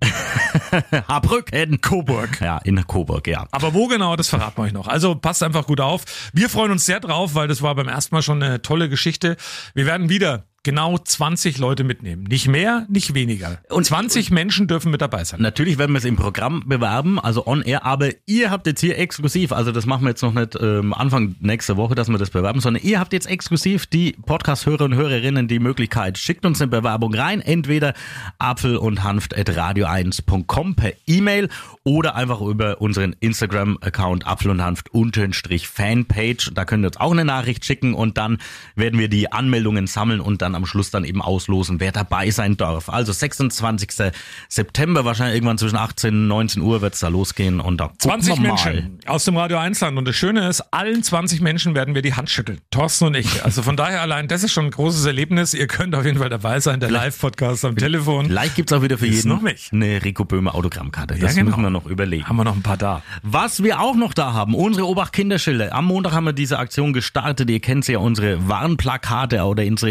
[1.09, 1.81] Habrücken.
[1.81, 2.41] Coburg.
[2.41, 3.47] Ja, in Coburg, ja.
[3.51, 4.89] Aber wo genau, das verraten wir euch noch.
[4.89, 6.05] Also passt einfach gut auf.
[6.33, 9.37] Wir freuen uns sehr drauf, weil das war beim ersten Mal schon eine tolle Geschichte.
[9.75, 12.25] Wir werden wieder genau 20 Leute mitnehmen.
[12.25, 13.59] Nicht mehr, nicht weniger.
[13.71, 15.41] Und 20 Menschen dürfen mit dabei sein.
[15.41, 18.99] Natürlich werden wir es im Programm bewerben, also on air, aber ihr habt jetzt hier
[18.99, 22.31] exklusiv, also das machen wir jetzt noch nicht ähm, Anfang nächster Woche, dass wir das
[22.31, 26.71] bewerben, sondern ihr habt jetzt exklusiv die Podcast-Hörer und Hörerinnen die Möglichkeit, schickt uns eine
[26.71, 27.95] Bewerbung rein, entweder
[28.39, 31.49] apfel und hanft at radio1.com per E-Mail
[31.85, 36.51] oder einfach über unseren Instagram-Account apfel und hanft unterstrich Fanpage.
[36.55, 38.39] Da könnt ihr uns auch eine Nachricht schicken und dann
[38.75, 42.57] werden wir die Anmeldungen sammeln und dann am Schluss dann eben auslosen, wer dabei sein
[42.57, 42.89] darf.
[42.89, 44.13] Also 26.
[44.49, 48.35] September, wahrscheinlich irgendwann zwischen 18 und 19 Uhr wird's da losgehen und da gucken 20
[48.35, 48.49] wir mal.
[48.49, 49.99] Menschen aus dem Radio 1 Land.
[49.99, 52.61] Und das Schöne ist, allen 20 Menschen werden wir die Hand schütteln.
[52.71, 53.45] Thorsten und ich.
[53.45, 55.55] Also von daher allein, das ist schon ein großes Erlebnis.
[55.55, 56.81] Ihr könnt auf jeden Fall dabei sein.
[56.81, 58.27] Der Live-Podcast am Telefon.
[58.27, 59.73] Vielleicht gibt's auch wieder für jeden noch nicht.
[59.73, 61.19] eine Rico Böhmer Autogrammkarte.
[61.19, 61.51] Das genau.
[61.51, 62.27] müssen wir noch überlegen.
[62.29, 63.03] Haben wir noch ein paar da.
[63.23, 65.75] Was wir auch noch da haben, unsere Obacht-Kinderschilder.
[65.75, 67.51] Am Montag haben wir diese Aktion gestartet.
[67.51, 69.91] Ihr kennt sie ja, unsere Warnplakate oder unsere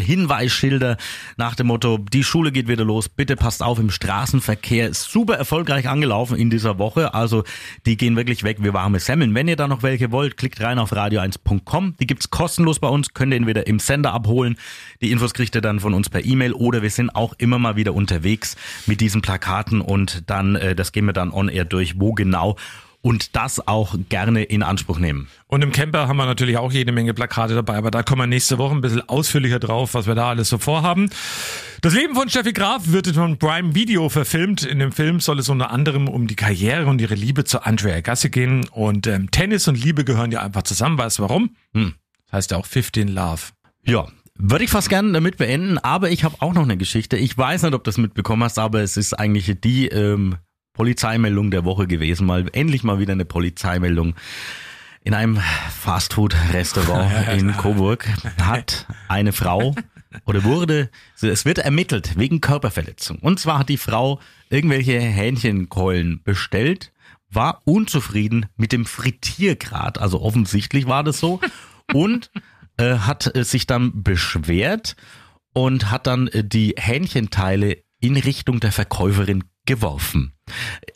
[0.50, 0.98] Hinweisschilder
[1.38, 4.94] nach dem Motto, die Schule geht wieder los, bitte passt auf im Straßenverkehr.
[4.94, 7.14] Super erfolgreich angelaufen in dieser Woche.
[7.14, 7.44] Also
[7.86, 9.34] die gehen wirklich weg wie warme Semmeln.
[9.36, 11.96] Wenn ihr da noch welche wollt, klickt rein auf radio1.com.
[12.00, 14.58] Die gibt's kostenlos bei uns, könnt ihr entweder im Sender abholen.
[15.02, 17.76] Die Infos kriegt ihr dann von uns per E-Mail oder wir sind auch immer mal
[17.76, 18.56] wieder unterwegs
[18.88, 22.56] mit diesen Plakaten und dann, äh, das gehen wir dann on air durch, wo genau
[23.02, 25.28] und das auch gerne in Anspruch nehmen.
[25.48, 28.28] Und im Camper haben wir natürlich auch jede Menge Plakate dabei, aber da kommen wir
[28.28, 31.10] nächste Woche ein bisschen ausführlicher drauf, was wir da alles so vorhaben.
[31.82, 34.64] Das Leben von Steffi Graf wird von Prime Video verfilmt.
[34.64, 37.96] In dem Film soll es unter anderem um die Karriere und ihre Liebe zu Andrea
[37.96, 38.68] Agassi gehen.
[38.68, 40.98] Und ähm, Tennis und Liebe gehören ja einfach zusammen.
[40.98, 41.56] Weißt du warum?
[41.74, 41.94] Hm.
[42.26, 43.44] Das heißt ja auch 15 Love.
[43.84, 47.18] Ja, würde ich fast gerne damit beenden, aber ich habe auch noch eine Geschichte.
[47.18, 50.38] Ich weiß nicht, ob du das mitbekommen hast, aber es ist eigentlich die ähm,
[50.80, 52.26] Polizeimeldung der Woche gewesen.
[52.26, 54.15] Mal endlich mal wieder eine Polizeimeldung.
[55.04, 55.38] In einem
[55.78, 58.08] Fastfood-Restaurant in Coburg
[58.42, 59.76] hat eine Frau
[60.26, 60.89] oder wurde,
[61.22, 63.20] es wird ermittelt wegen Körperverletzung.
[63.20, 66.94] Und zwar hat die Frau irgendwelche Hähnchenkeulen bestellt,
[67.30, 71.42] war unzufrieden mit dem Frittiergrad, also offensichtlich war das so,
[71.94, 72.32] und
[72.78, 74.96] äh, hat äh, sich dann beschwert
[75.52, 80.34] und hat dann äh, die Hähnchenteile in Richtung der Verkäuferin geworfen.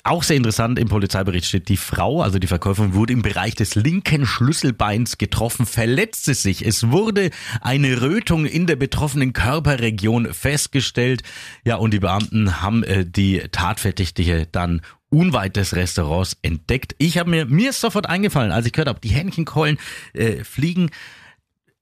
[0.04, 3.76] Auch sehr interessant, im Polizeibericht steht, die Frau, also die Verkäuferin, wurde im Bereich des
[3.76, 6.66] linken Schlüsselbeins getroffen, verletzte sich.
[6.66, 7.30] Es wurde
[7.62, 11.24] eine Rötung in der betroffenen Körperregion festgestellt.
[11.66, 16.96] Ja, und die Beamten haben äh, die Tatverdächtige dann unweit des Restaurants entdeckt.
[16.98, 19.78] Ich habe mir, mir ist sofort eingefallen, als ich gehört habe, die Hähnchenkeulen
[20.14, 20.90] äh, fliegen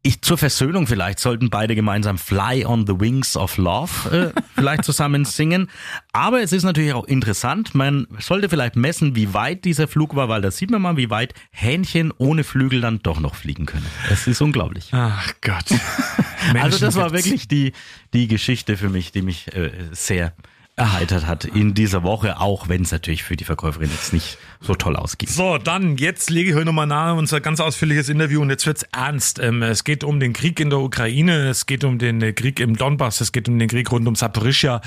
[0.04, 4.84] ich zur Versöhnung vielleicht sollten beide gemeinsam Fly on the Wings of Love äh, vielleicht
[4.84, 5.70] zusammen singen.
[6.12, 7.76] Aber es ist natürlich auch interessant.
[7.76, 11.12] Man sollte vielleicht messen, wie weit dieser Flug war, weil da sieht man mal, wie
[11.12, 13.86] weit Hähnchen ohne Flügel dann doch noch fliegen können.
[14.10, 14.90] Es ist unglaublich.
[14.92, 15.66] Ach Gott.
[16.60, 17.74] also das war wirklich die
[18.14, 20.34] die Geschichte für mich, die mich äh, sehr
[20.76, 24.74] erheitert hat in dieser Woche, auch wenn es natürlich für die Verkäuferin jetzt nicht so
[24.74, 25.30] toll ausgeht.
[25.30, 28.84] So, dann, jetzt lege ich euch nochmal nahe unser ganz ausführliches Interview und jetzt wird's
[28.92, 29.40] ernst.
[29.40, 32.60] Ähm, es geht um den Krieg in der Ukraine, es geht um den äh, Krieg
[32.60, 34.82] im Donbass, es geht um den Krieg rund um Saporischia.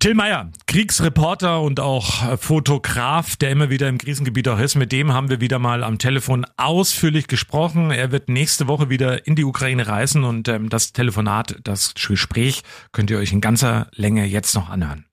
[0.00, 4.74] Till Meyer, Kriegsreporter und auch äh, Fotograf, der immer wieder im Krisengebiet auch ist.
[4.74, 7.90] Mit dem haben wir wieder mal am Telefon ausführlich gesprochen.
[7.90, 12.62] Er wird nächste Woche wieder in die Ukraine reisen und ähm, das Telefonat, das Gespräch
[12.92, 15.04] könnt ihr euch in ganzer Länge jetzt noch anhören.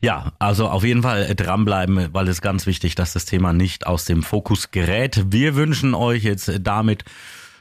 [0.00, 4.04] Ja, also auf jeden Fall dranbleiben, weil es ganz wichtig, dass das Thema nicht aus
[4.04, 5.24] dem Fokus gerät.
[5.30, 7.02] Wir wünschen euch jetzt damit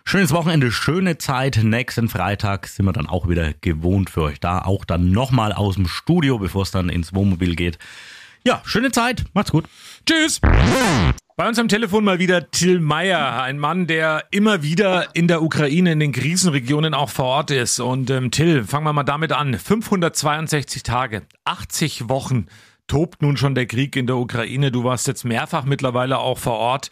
[0.08, 1.60] schönes Wochenende, schöne Zeit.
[1.62, 4.60] Nächsten Freitag sind wir dann auch wieder gewohnt für euch da.
[4.62, 7.78] Auch dann nochmal aus dem Studio, bevor es dann ins Wohnmobil geht.
[8.46, 9.26] Ja, schöne Zeit.
[9.34, 9.66] Macht's gut.
[10.06, 10.40] Tschüss.
[11.36, 15.44] Bei uns am Telefon mal wieder Till Meyer, ein Mann, der immer wieder in der
[15.44, 17.82] Ukraine, in den Krisenregionen auch vor Ort ist.
[17.82, 19.60] Und ähm, Till, fangen wir mal damit an.
[19.60, 22.46] 562 Tage, 80 Wochen
[22.88, 24.72] tobt nun schon der Krieg in der Ukraine.
[24.72, 26.92] Du warst jetzt mehrfach mittlerweile auch vor Ort.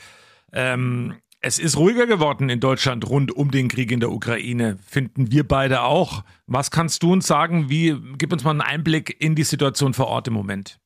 [0.51, 5.31] Ähm, es ist ruhiger geworden in Deutschland rund um den Krieg in der Ukraine, finden
[5.31, 6.23] wir beide auch.
[6.47, 7.69] Was kannst du uns sagen?
[7.69, 10.79] Wie, gib uns mal einen Einblick in die Situation vor Ort im Moment.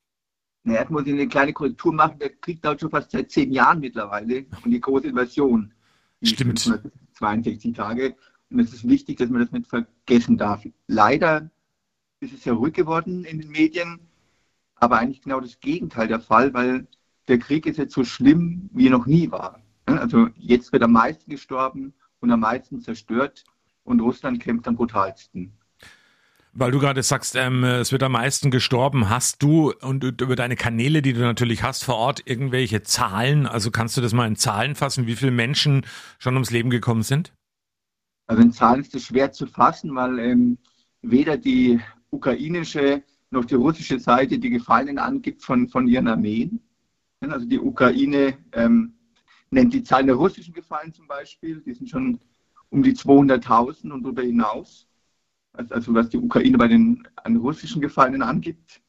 [0.65, 2.19] Na, erst muss ich eine kleine Korrektur machen.
[2.19, 4.48] Der Krieg dauert schon fast seit zehn Jahren mittlerweile.
[4.65, 5.72] Und die große Invasion.
[6.19, 6.60] die Stimmt.
[6.60, 8.15] 562 Tage.
[8.52, 10.67] Und es ist wichtig, dass man das nicht vergessen darf.
[10.88, 11.50] Leider
[12.19, 14.02] ist es ja ruhig geworden in den Medien.
[14.76, 16.86] Aber eigentlich genau das Gegenteil der Fall, weil
[17.30, 19.62] der Krieg ist jetzt so schlimm, wie er noch nie war.
[19.97, 23.43] Also jetzt wird am meisten gestorben und am meisten zerstört.
[23.84, 25.54] Und Russland kämpft am brutalsten.
[26.54, 29.10] Weil du gerade sagst, ähm, es wird am meisten gestorben.
[29.10, 33.45] Hast du und über deine Kanäle, die du natürlich hast vor Ort, irgendwelche Zahlen?
[33.45, 35.86] Also kannst du das mal in Zahlen fassen, wie viele Menschen
[36.17, 37.34] schon ums Leben gekommen sind?
[38.28, 40.58] Also in Zahlen ist es schwer zu fassen, weil ähm,
[41.02, 46.62] weder die ukrainische noch die russische Seite die Gefallenen angibt von, von ihren Armeen.
[47.21, 48.93] Also die Ukraine ähm,
[49.51, 52.19] nennt die Zahl der russischen Gefallen zum Beispiel, die sind schon
[52.69, 54.88] um die 200.000 und darüber hinaus.
[55.53, 58.81] Also, also was die Ukraine bei den an russischen Gefallenen angibt.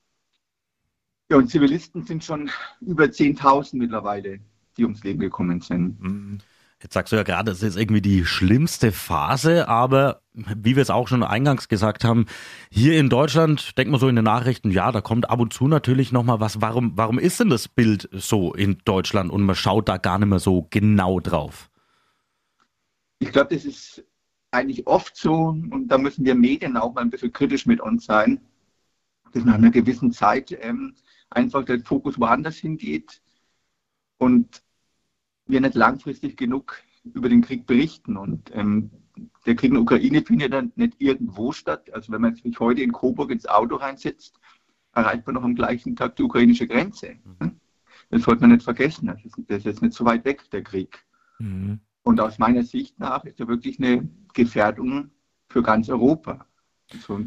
[1.30, 4.40] Ja, und Zivilisten sind schon über 10.000 mittlerweile,
[4.76, 6.42] die ums Leben gekommen sind.
[6.82, 10.88] Jetzt sagst du ja gerade, es ist irgendwie die schlimmste Phase, aber wie wir es
[10.88, 12.24] auch schon eingangs gesagt haben,
[12.70, 15.68] hier in Deutschland, denkt man so in den Nachrichten, ja, da kommt ab und zu
[15.68, 16.62] natürlich nochmal was.
[16.62, 20.28] Warum, warum ist denn das Bild so in Deutschland und man schaut da gar nicht
[20.28, 21.70] mehr so genau drauf?
[23.18, 24.02] Ich glaube, das ist
[24.50, 28.06] eigentlich oft so und da müssen wir Medien auch mal ein bisschen kritisch mit uns
[28.06, 28.40] sein,
[29.32, 30.94] dass nach einer gewissen Zeit ähm,
[31.28, 33.20] einfach der Fokus woanders hingeht
[34.16, 34.62] und
[35.50, 38.16] wir nicht langfristig genug über den Krieg berichten.
[38.16, 38.90] Und ähm,
[39.46, 41.92] der Krieg in der Ukraine findet dann nicht irgendwo statt.
[41.92, 44.38] Also wenn man sich heute in Coburg ins Auto reinsetzt,
[44.94, 47.16] erreicht man noch am gleichen Tag die ukrainische Grenze.
[48.10, 49.06] Das sollte man nicht vergessen.
[49.06, 51.04] Das ist, das ist jetzt nicht so weit weg, der Krieg.
[51.38, 51.80] Mhm.
[52.02, 55.10] Und aus meiner Sicht nach ist er wirklich eine Gefährdung
[55.48, 56.46] für ganz Europa.
[56.92, 57.26] Also,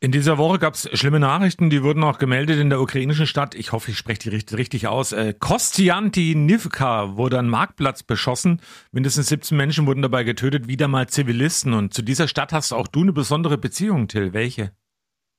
[0.00, 3.54] In dieser Woche gab es schlimme Nachrichten, die wurden auch gemeldet in der ukrainischen Stadt.
[3.54, 5.12] Ich hoffe, ich spreche die richtig, richtig aus.
[5.12, 8.60] Äh, Kostiantynivka wurde ein Marktplatz beschossen.
[8.92, 11.72] Mindestens 17 Menschen wurden dabei getötet, wieder mal Zivilisten.
[11.72, 14.34] Und zu dieser Stadt hast auch du eine besondere Beziehung, Till.
[14.34, 14.72] Welche?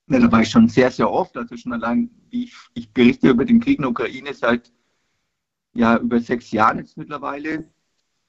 [0.07, 1.37] Ja, da war ich schon sehr, sehr oft.
[1.37, 4.71] Also schon allein, ich, ich berichte über den Krieg in der Ukraine seit
[5.75, 7.69] ja, über sechs Jahren jetzt mittlerweile.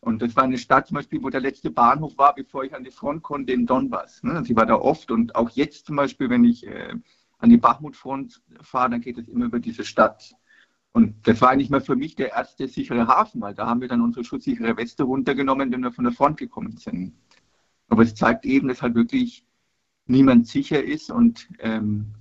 [0.06, 2.84] Und das war eine Stadt zum Beispiel, wo der letzte Bahnhof war, bevor ich an
[2.84, 4.22] die Front konnte in Donbass.
[4.22, 4.34] Ne?
[4.34, 6.94] Also war da oft und auch jetzt zum Beispiel, wenn ich äh,
[7.38, 10.32] an die Bachmut-Front fahre, dann geht es immer über diese Stadt.
[10.92, 13.88] Und das war eigentlich mal für mich der erste sichere Hafen, weil da haben wir
[13.88, 17.12] dann unsere schutzsichere Weste runtergenommen, wenn wir von der Front gekommen sind.
[17.88, 19.44] Aber es zeigt eben, dass halt wirklich
[20.06, 22.14] niemand sicher ist und ähm,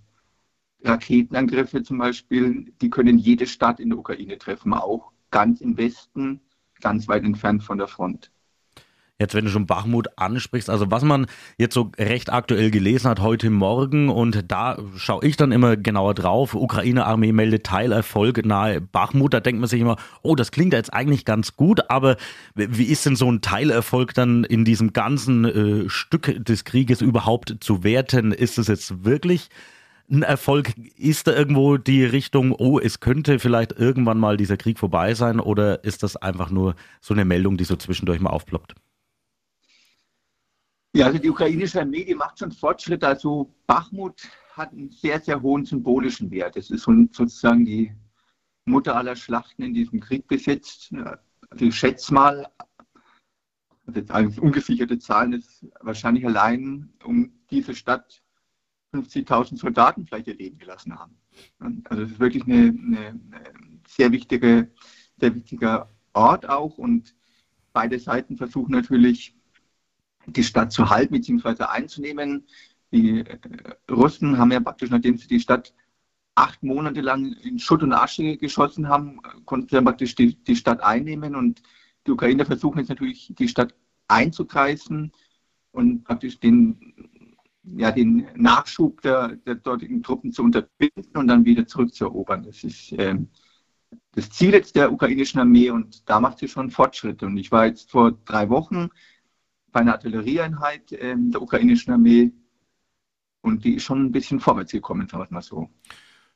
[0.84, 6.42] Raketenangriffe zum Beispiel, die können jede Stadt in der Ukraine treffen, auch ganz im Westen
[6.86, 8.30] ganz weit entfernt von der Front.
[9.18, 11.26] Jetzt, wenn du schon Bachmut ansprichst, also was man
[11.58, 16.14] jetzt so recht aktuell gelesen hat heute Morgen und da schaue ich dann immer genauer
[16.14, 16.54] drauf.
[16.54, 19.34] Ukraine-Armee meldet Teilerfolg nahe Bachmut.
[19.34, 22.18] Da denkt man sich immer, oh, das klingt jetzt eigentlich ganz gut, aber
[22.54, 27.56] wie ist denn so ein Teilerfolg dann in diesem ganzen äh, Stück des Krieges überhaupt
[27.62, 28.32] zu werten?
[28.32, 29.50] Ist es jetzt wirklich
[30.10, 30.74] ein Erfolg?
[30.98, 35.40] Ist da irgendwo die Richtung, oh, es könnte vielleicht irgendwann mal dieser Krieg vorbei sein
[35.40, 38.76] oder ist das einfach nur so eine Meldung, die so zwischendurch mal aufploppt?
[40.94, 43.08] Ja, also die ukrainische Armee, die macht schon Fortschritte.
[43.08, 46.56] Also Bachmut hat einen sehr, sehr hohen symbolischen Wert.
[46.56, 47.94] Es ist sozusagen die
[48.64, 50.94] Mutter aller Schlachten in diesem Krieg besetzt.
[51.50, 52.48] Also ich schätze mal,
[54.08, 58.24] also ungesicherte Zahlen ist wahrscheinlich allein um diese Stadt
[58.96, 61.18] 50.000 Soldaten vielleicht ihr Leben gelassen haben.
[61.86, 63.20] Also es ist wirklich eine, eine,
[63.88, 64.72] sehr wichtige,
[65.20, 67.16] sehr wichtiger Ort auch und
[67.74, 69.36] beide Seiten versuchen natürlich
[70.28, 71.66] die Stadt zu halten bzw.
[71.66, 72.46] einzunehmen.
[72.92, 73.38] Die äh,
[73.92, 75.74] Russen haben ja praktisch, nachdem sie die Stadt
[76.36, 80.56] acht Monate lang in Schutt und Asche geschossen haben, konnten sie dann praktisch die, die
[80.56, 81.62] Stadt einnehmen und
[82.06, 83.74] die Ukrainer versuchen jetzt natürlich die Stadt
[84.08, 85.12] einzukreisen
[85.72, 87.10] und praktisch den
[87.78, 92.44] ja, den Nachschub der, der dortigen Truppen zu unterbinden und dann wieder zurückzuerobern.
[92.44, 93.16] Das ist äh,
[94.12, 97.26] das Ziel jetzt der ukrainischen Armee und da macht sie schon Fortschritte.
[97.26, 98.90] Und ich war jetzt vor drei Wochen
[99.72, 102.32] bei einer Artillerieeinheit äh, der ukrainischen Armee
[103.42, 105.70] und die ist schon ein bisschen vorwärts gekommen, sagen wir mal so.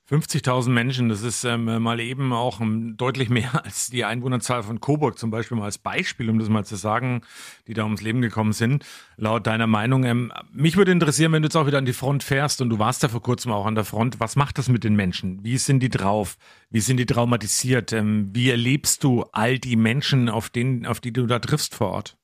[0.10, 4.80] 50.000 Menschen, das ist ähm, mal eben auch ähm, deutlich mehr als die Einwohnerzahl von
[4.80, 7.22] Coburg zum Beispiel mal als Beispiel, um das mal zu sagen,
[7.68, 8.84] die da ums Leben gekommen sind,
[9.18, 10.06] laut deiner Meinung.
[10.06, 12.80] Ähm, mich würde interessieren, wenn du jetzt auch wieder an die Front fährst und du
[12.80, 15.44] warst da vor kurzem auch an der Front, was macht das mit den Menschen?
[15.44, 16.38] Wie sind die drauf?
[16.72, 17.94] Wie sind die traumatisiert?
[17.94, 21.92] Ähm, wie erlebst du all die Menschen, auf, denen, auf die du da triffst vor
[21.92, 22.18] Ort?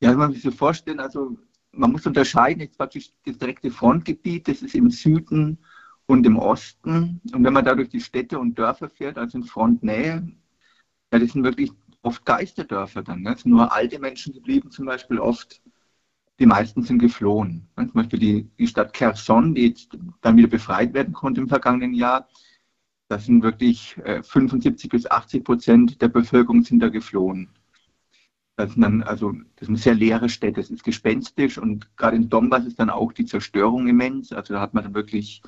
[0.00, 1.38] Ja, man muss sich vorstellen, also
[1.72, 5.58] man muss unterscheiden, jetzt praktisch das direkte Frontgebiet, das ist im Süden
[6.06, 7.20] und im Osten.
[7.32, 10.28] Und wenn man da durch die Städte und Dörfer fährt, also in Frontnähe,
[11.12, 13.22] ja, das sind wirklich oft Geisterdörfer dann.
[13.22, 13.34] Ne?
[13.34, 15.62] Es sind nur alte Menschen geblieben, zum Beispiel oft.
[16.40, 17.68] Die meisten sind geflohen.
[17.76, 17.86] Ne?
[17.86, 21.94] Zum Beispiel die, die Stadt Kherson, die jetzt dann wieder befreit werden konnte im vergangenen
[21.94, 22.28] Jahr.
[23.08, 27.50] Das sind wirklich äh, 75 bis 80 Prozent der Bevölkerung sind da geflohen.
[28.56, 32.28] Das sind dann, also, das sind sehr leere Städte, es ist gespenstisch und gerade in
[32.28, 34.32] Donbass ist dann auch die Zerstörung immens.
[34.32, 35.42] Also da hat man dann wirklich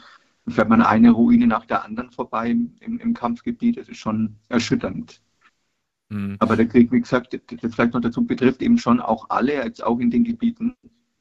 [0.48, 3.76] fährt man eine Ruine nach der anderen vorbei im, im Kampfgebiet.
[3.76, 5.20] Das ist schon erschütternd.
[6.08, 6.36] Mhm.
[6.38, 9.82] Aber der Krieg, wie gesagt, das vielleicht noch dazu betrifft eben schon auch alle, jetzt
[9.82, 10.74] auch in den Gebieten,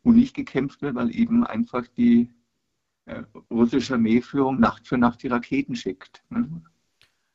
[0.03, 2.29] wo nicht gekämpft wird, weil eben einfach die
[3.05, 6.23] äh, russische Armeeführung Nacht für Nacht die Raketen schickt.
[6.29, 6.47] Ne?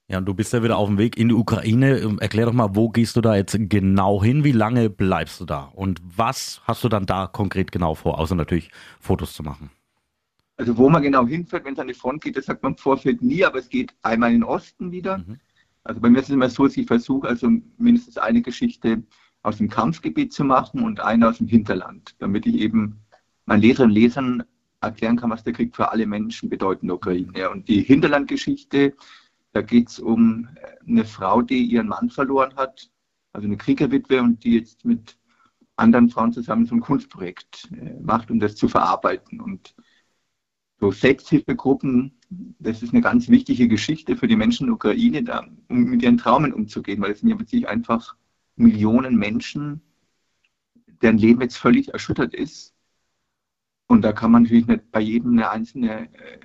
[0.09, 2.16] Ja, und du bist ja wieder auf dem Weg in die Ukraine.
[2.18, 4.43] Erklär doch mal, wo gehst du da jetzt genau hin?
[4.43, 5.70] Wie lange bleibst du da?
[5.72, 9.70] Und was hast du dann da konkret genau vor, außer natürlich Fotos zu machen?
[10.61, 12.77] Also wo man genau hinfährt, wenn es an die Front geht, das sagt man im
[12.79, 15.17] Vorfeld nie, aber es geht einmal in den Osten wieder.
[15.17, 15.41] Mhm.
[15.85, 17.49] Also bei mir ist es immer so, dass ich versuche, also
[17.79, 19.03] mindestens eine Geschichte
[19.43, 22.99] aus dem Kampfgebiet zu machen und eine aus dem Hinterland, damit ich eben
[23.47, 24.43] meinen Leserinnen und Lesern
[24.83, 27.49] erklären kann, was der Krieg für alle Menschen bedeutet in der Ukraine.
[27.49, 28.93] Und die Hinterlandgeschichte,
[29.55, 30.47] da geht es um
[30.87, 32.91] eine Frau, die ihren Mann verloren hat,
[33.33, 35.17] also eine Kriegerwitwe und die jetzt mit
[35.77, 39.41] anderen Frauen zusammen so ein Kunstprojekt äh, macht, um das zu verarbeiten.
[39.41, 39.75] Und
[40.81, 42.12] so Selbsthilfegruppen,
[42.59, 46.03] das ist eine ganz wichtige Geschichte für die Menschen in der Ukraine, da, um mit
[46.03, 48.16] ihren Traumen umzugehen, weil es sind ja wirklich einfach
[48.57, 49.83] Millionen Menschen,
[51.03, 52.74] deren Leben jetzt völlig erschüttert ist.
[53.89, 56.39] Und da kann man natürlich nicht bei jedem eine einzelne äh,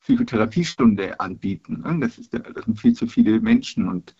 [0.00, 1.82] Psychotherapiestunde anbieten.
[1.82, 1.98] Ne?
[2.00, 4.14] Das, ist, das sind viel zu viele Menschen und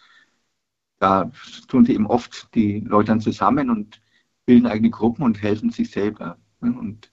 [0.98, 1.30] da
[1.68, 4.00] tun sie eben oft die Leute dann zusammen und
[4.46, 6.38] bilden eigene Gruppen und helfen sich selber.
[6.60, 6.72] Ne?
[6.72, 7.12] Und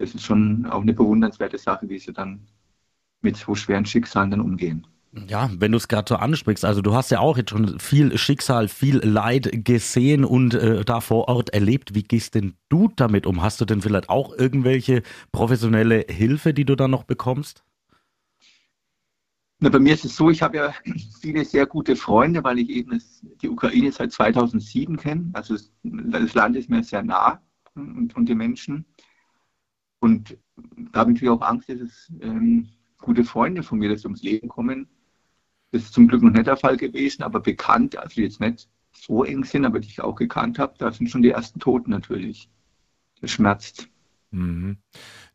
[0.00, 2.40] das ist schon auch eine bewundernswerte Sache, wie sie dann
[3.20, 4.86] mit so schweren Schicksalen dann umgehen.
[5.26, 8.16] Ja, wenn du es gerade so ansprichst, also du hast ja auch jetzt schon viel
[8.16, 11.94] Schicksal, viel Leid gesehen und äh, da vor Ort erlebt.
[11.94, 13.42] Wie gehst denn du damit um?
[13.42, 17.62] Hast du denn vielleicht auch irgendwelche professionelle Hilfe, die du dann noch bekommst?
[19.58, 20.74] Na, bei mir ist es so, ich habe ja
[21.20, 25.28] viele sehr gute Freunde, weil ich eben das, die Ukraine seit 2007 kenne.
[25.34, 27.42] Also das Land ist mir sehr nah
[27.74, 28.86] und, und die Menschen.
[30.00, 30.36] Und
[30.92, 34.08] da habe ich natürlich auch Angst, dass es ähm, gute Freunde von mir, dass sie
[34.08, 34.88] ums Leben kommen.
[35.72, 39.24] Das ist zum Glück noch nicht der Fall gewesen, aber bekannt, also jetzt nicht so
[39.24, 42.48] eng sind, aber die ich auch gekannt habe, da sind schon die ersten Toten natürlich.
[43.20, 43.88] Das schmerzt.
[44.30, 44.78] Mhm.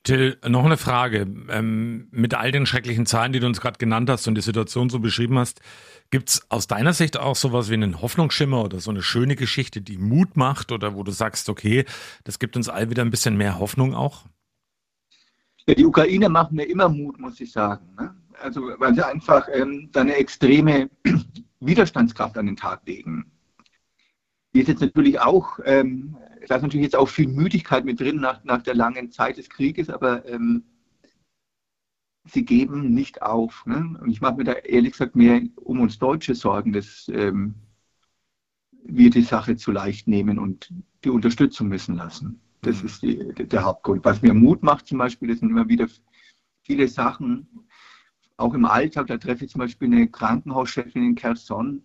[0.03, 1.27] Till, noch eine Frage.
[1.49, 4.89] Ähm, mit all den schrecklichen Zahlen, die du uns gerade genannt hast und die Situation
[4.89, 5.61] so beschrieben hast,
[6.11, 9.97] gibt's aus deiner Sicht auch sowas wie einen Hoffnungsschimmer oder so eine schöne Geschichte, die
[9.97, 11.85] Mut macht oder wo du sagst, okay,
[12.23, 14.25] das gibt uns all wieder ein bisschen mehr Hoffnung auch?
[15.67, 17.95] Die Ukraine macht mir immer Mut, muss ich sagen.
[17.97, 18.15] Ne?
[18.41, 20.89] Also, weil sie einfach ähm, da eine extreme
[21.59, 23.31] Widerstandskraft an den Tag legen.
[24.53, 26.15] Die ist jetzt natürlich auch, ähm,
[26.47, 29.49] da ist natürlich jetzt auch viel Müdigkeit mit drin nach, nach der langen Zeit des
[29.49, 30.63] Krieges, aber ähm,
[32.25, 33.65] sie geben nicht auf.
[33.65, 33.97] Ne?
[33.99, 37.55] Und ich mache mir da ehrlich gesagt mehr um uns Deutsche Sorgen, dass ähm,
[38.83, 40.71] wir die Sache zu leicht nehmen und
[41.03, 42.39] die Unterstützung müssen lassen.
[42.65, 44.03] Das ist die, der Hauptgrund.
[44.03, 45.87] Was mir Mut macht zum Beispiel, das sind immer wieder
[46.63, 47.47] viele Sachen,
[48.37, 49.07] auch im Alltag.
[49.07, 51.83] Da treffe ich zum Beispiel eine Krankenhauschefin in Kherson,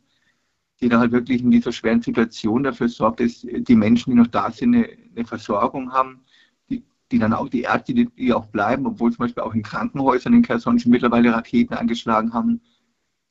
[0.80, 4.28] die da halt wirklich in dieser schweren Situation dafür sorgt, dass die Menschen, die noch
[4.28, 6.22] da sind, eine, eine Versorgung haben,
[6.70, 9.62] die, die, dann auch die Ärzte, die, die, auch bleiben, obwohl zum Beispiel auch in
[9.62, 12.62] Krankenhäusern in Kherson schon mittlerweile Raketen angeschlagen haben,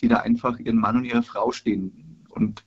[0.01, 2.25] die da einfach ihren Mann und ihre Frau stehen.
[2.29, 2.63] Und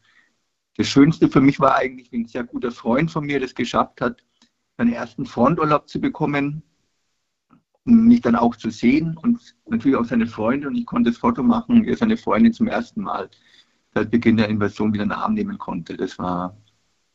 [0.76, 4.00] das Schönste für mich war eigentlich, wie ein sehr guter Freund von mir das geschafft
[4.00, 4.24] hat,
[4.76, 6.62] seinen ersten Fronturlaub zu bekommen,
[7.84, 10.68] um mich dann auch zu sehen und natürlich auch seine Freunde.
[10.68, 13.28] Und ich konnte das Foto machen, wie er seine Freundin zum ersten Mal
[13.94, 15.96] seit Beginn der Invasion wieder in den Arm nehmen konnte.
[15.96, 16.56] Das war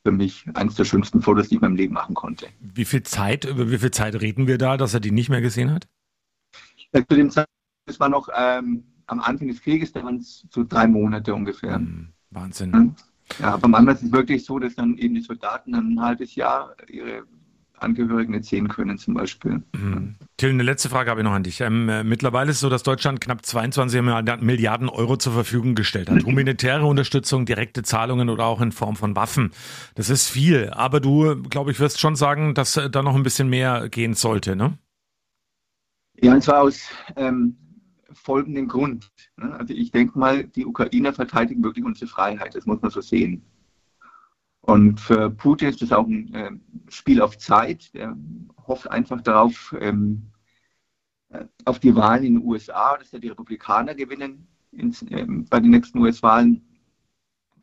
[0.04, 2.48] für mich eines der schönsten Fotos, die ich in meinem Leben machen konnte.
[2.60, 5.42] Wie viel Zeit, über wie viel Zeit reden wir da, dass er die nicht mehr
[5.42, 5.88] gesehen hat?
[6.94, 7.48] Ja, zu dem Zeit,
[7.86, 11.80] das war noch ähm, am Anfang des Krieges, da waren es so drei Monate ungefähr.
[11.80, 12.14] Mhm.
[12.30, 12.96] Wahnsinn.
[13.40, 16.36] Ja, aber manchmal ist es wirklich so, dass dann eben die Soldaten dann ein halbes
[16.36, 17.24] Jahr ihre
[17.80, 19.64] Angehörigen sehen können zum Beispiel.
[19.76, 20.16] Mhm.
[20.38, 21.62] Till, eine letzte Frage habe ich noch an dich.
[21.62, 24.02] Ähm, äh, mittlerweile ist es so, dass Deutschland knapp 22
[24.42, 26.24] Milliarden Euro zur Verfügung gestellt hat.
[26.26, 29.52] Humanitäre Unterstützung, direkte Zahlungen oder auch in Form von Waffen.
[29.96, 33.24] Das ist viel, aber du, glaube ich, wirst schon sagen, dass äh, da noch ein
[33.24, 34.78] bisschen mehr gehen sollte, ne?
[36.20, 37.56] Ja, und zwar aus ähm,
[38.12, 39.12] folgendem Grund.
[39.38, 39.54] Ne?
[39.54, 42.56] Also ich denke mal, die Ukrainer verteidigen wirklich unsere Freiheit.
[42.56, 43.44] Das muss man so sehen.
[44.68, 46.52] Und für Putin ist das auch ein äh,
[46.90, 47.90] Spiel auf Zeit.
[47.94, 48.18] Er
[48.68, 50.30] hofft einfach darauf, ähm,
[51.30, 55.72] äh, auf die Wahlen in den USA, dass ja die Republikaner gewinnen ähm, bei den
[55.72, 56.68] nächsten US-Wahlen,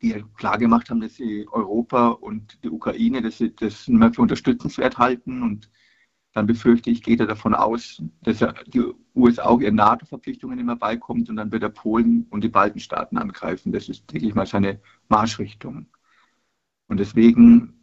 [0.01, 4.23] die klar gemacht haben, dass sie Europa und die Ukraine, dass sie das mehr für
[4.23, 5.43] unterstützenswert halten.
[5.43, 5.69] Und
[6.33, 8.83] dann befürchte ich, geht er davon aus, dass er die
[9.13, 13.71] USA auch ihren NATO-Verpflichtungen immer beikommt und dann wird er Polen und die Baltenstaaten angreifen.
[13.71, 15.85] Das ist, denke ich mal, seine Marschrichtung.
[16.87, 17.73] Und deswegen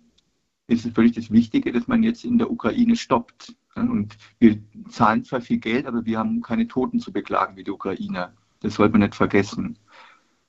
[0.66, 3.54] ist es wirklich das Wichtige, dass man jetzt in der Ukraine stoppt.
[3.74, 7.70] Und wir zahlen zwar viel Geld, aber wir haben keine Toten zu beklagen wie die
[7.70, 8.32] Ukrainer.
[8.60, 9.78] Das sollte man nicht vergessen.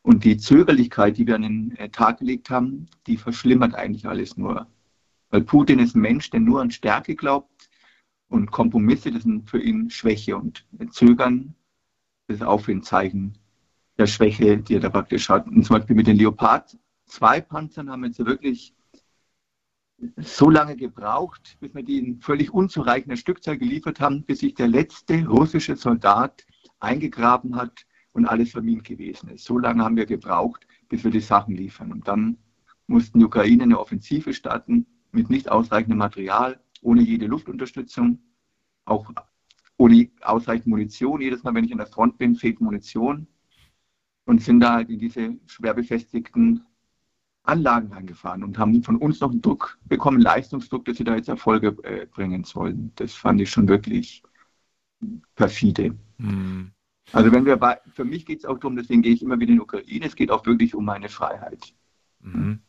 [0.01, 4.37] Und die Zögerlichkeit, die wir an den äh, Tag gelegt haben, die verschlimmert eigentlich alles
[4.37, 4.67] nur.
[5.29, 7.69] Weil Putin ist ein Mensch, der nur an Stärke glaubt
[8.27, 11.55] und Kompromisse, das sind für ihn Schwäche und Zögern,
[12.27, 13.37] ist auch für ein Zeichen
[13.97, 15.47] der Schwäche, die er da praktisch hat.
[15.47, 16.77] Und zum Beispiel mit den Leopard
[17.13, 18.75] zwei Panzern haben jetzt wirklich
[20.17, 24.67] so lange gebraucht, bis wir die in völlig unzureichender Stückzahl geliefert haben, bis sich der
[24.67, 26.45] letzte russische Soldat
[26.79, 29.45] eingegraben hat und alles vermint gewesen ist.
[29.45, 31.91] So lange haben wir gebraucht, bis wir die Sachen liefern.
[31.91, 32.37] Und dann
[32.87, 38.19] mussten die Ukraine eine Offensive starten mit nicht ausreichendem Material, ohne jede Luftunterstützung,
[38.85, 39.09] auch
[39.77, 41.21] ohne ausreichend Munition.
[41.21, 43.27] Jedes Mal, wenn ich an der Front bin, fehlt Munition
[44.25, 46.65] und sind da halt in diese schwer befestigten
[47.43, 51.27] Anlagen reingefahren und haben von uns noch einen Druck bekommen, Leistungsdruck, dass sie da jetzt
[51.27, 52.91] Erfolge äh, bringen sollen.
[52.95, 54.23] Das fand ich schon wirklich
[55.35, 55.95] perfide.
[56.17, 56.71] Mhm.
[57.11, 59.51] Also wenn wir bei, für mich geht es auch darum, deswegen gehe ich immer wieder
[59.51, 61.73] in die Ukraine, es geht auch wirklich um meine Freiheit.
[62.21, 62.61] Mhm.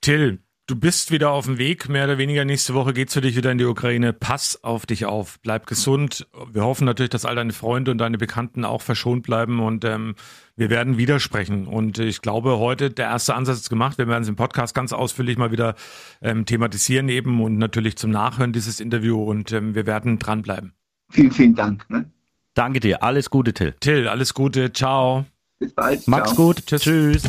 [0.00, 2.44] Till, du bist wieder auf dem Weg, mehr oder weniger.
[2.44, 4.12] Nächste Woche geht's für dich wieder in die Ukraine.
[4.12, 6.28] Pass auf dich auf, bleib gesund.
[6.52, 10.14] Wir hoffen natürlich, dass all deine Freunde und deine Bekannten auch verschont bleiben und ähm,
[10.56, 11.66] wir werden wieder sprechen.
[11.66, 13.98] Und ich glaube, heute der erste Ansatz ist gemacht.
[13.98, 15.74] Wir werden es im Podcast ganz ausführlich mal wieder
[16.22, 20.72] ähm, thematisieren eben und natürlich zum Nachhören dieses Interview und ähm, wir werden dranbleiben.
[21.10, 21.90] Vielen, vielen Dank.
[21.90, 22.08] Ne?
[22.54, 23.02] Danke dir.
[23.02, 23.74] Alles Gute, Till.
[23.80, 24.72] Till, alles Gute.
[24.72, 25.26] Ciao.
[25.58, 26.06] Bis bald.
[26.06, 26.46] Mach's Ciao.
[26.46, 26.64] gut.
[26.66, 27.24] Tschüss.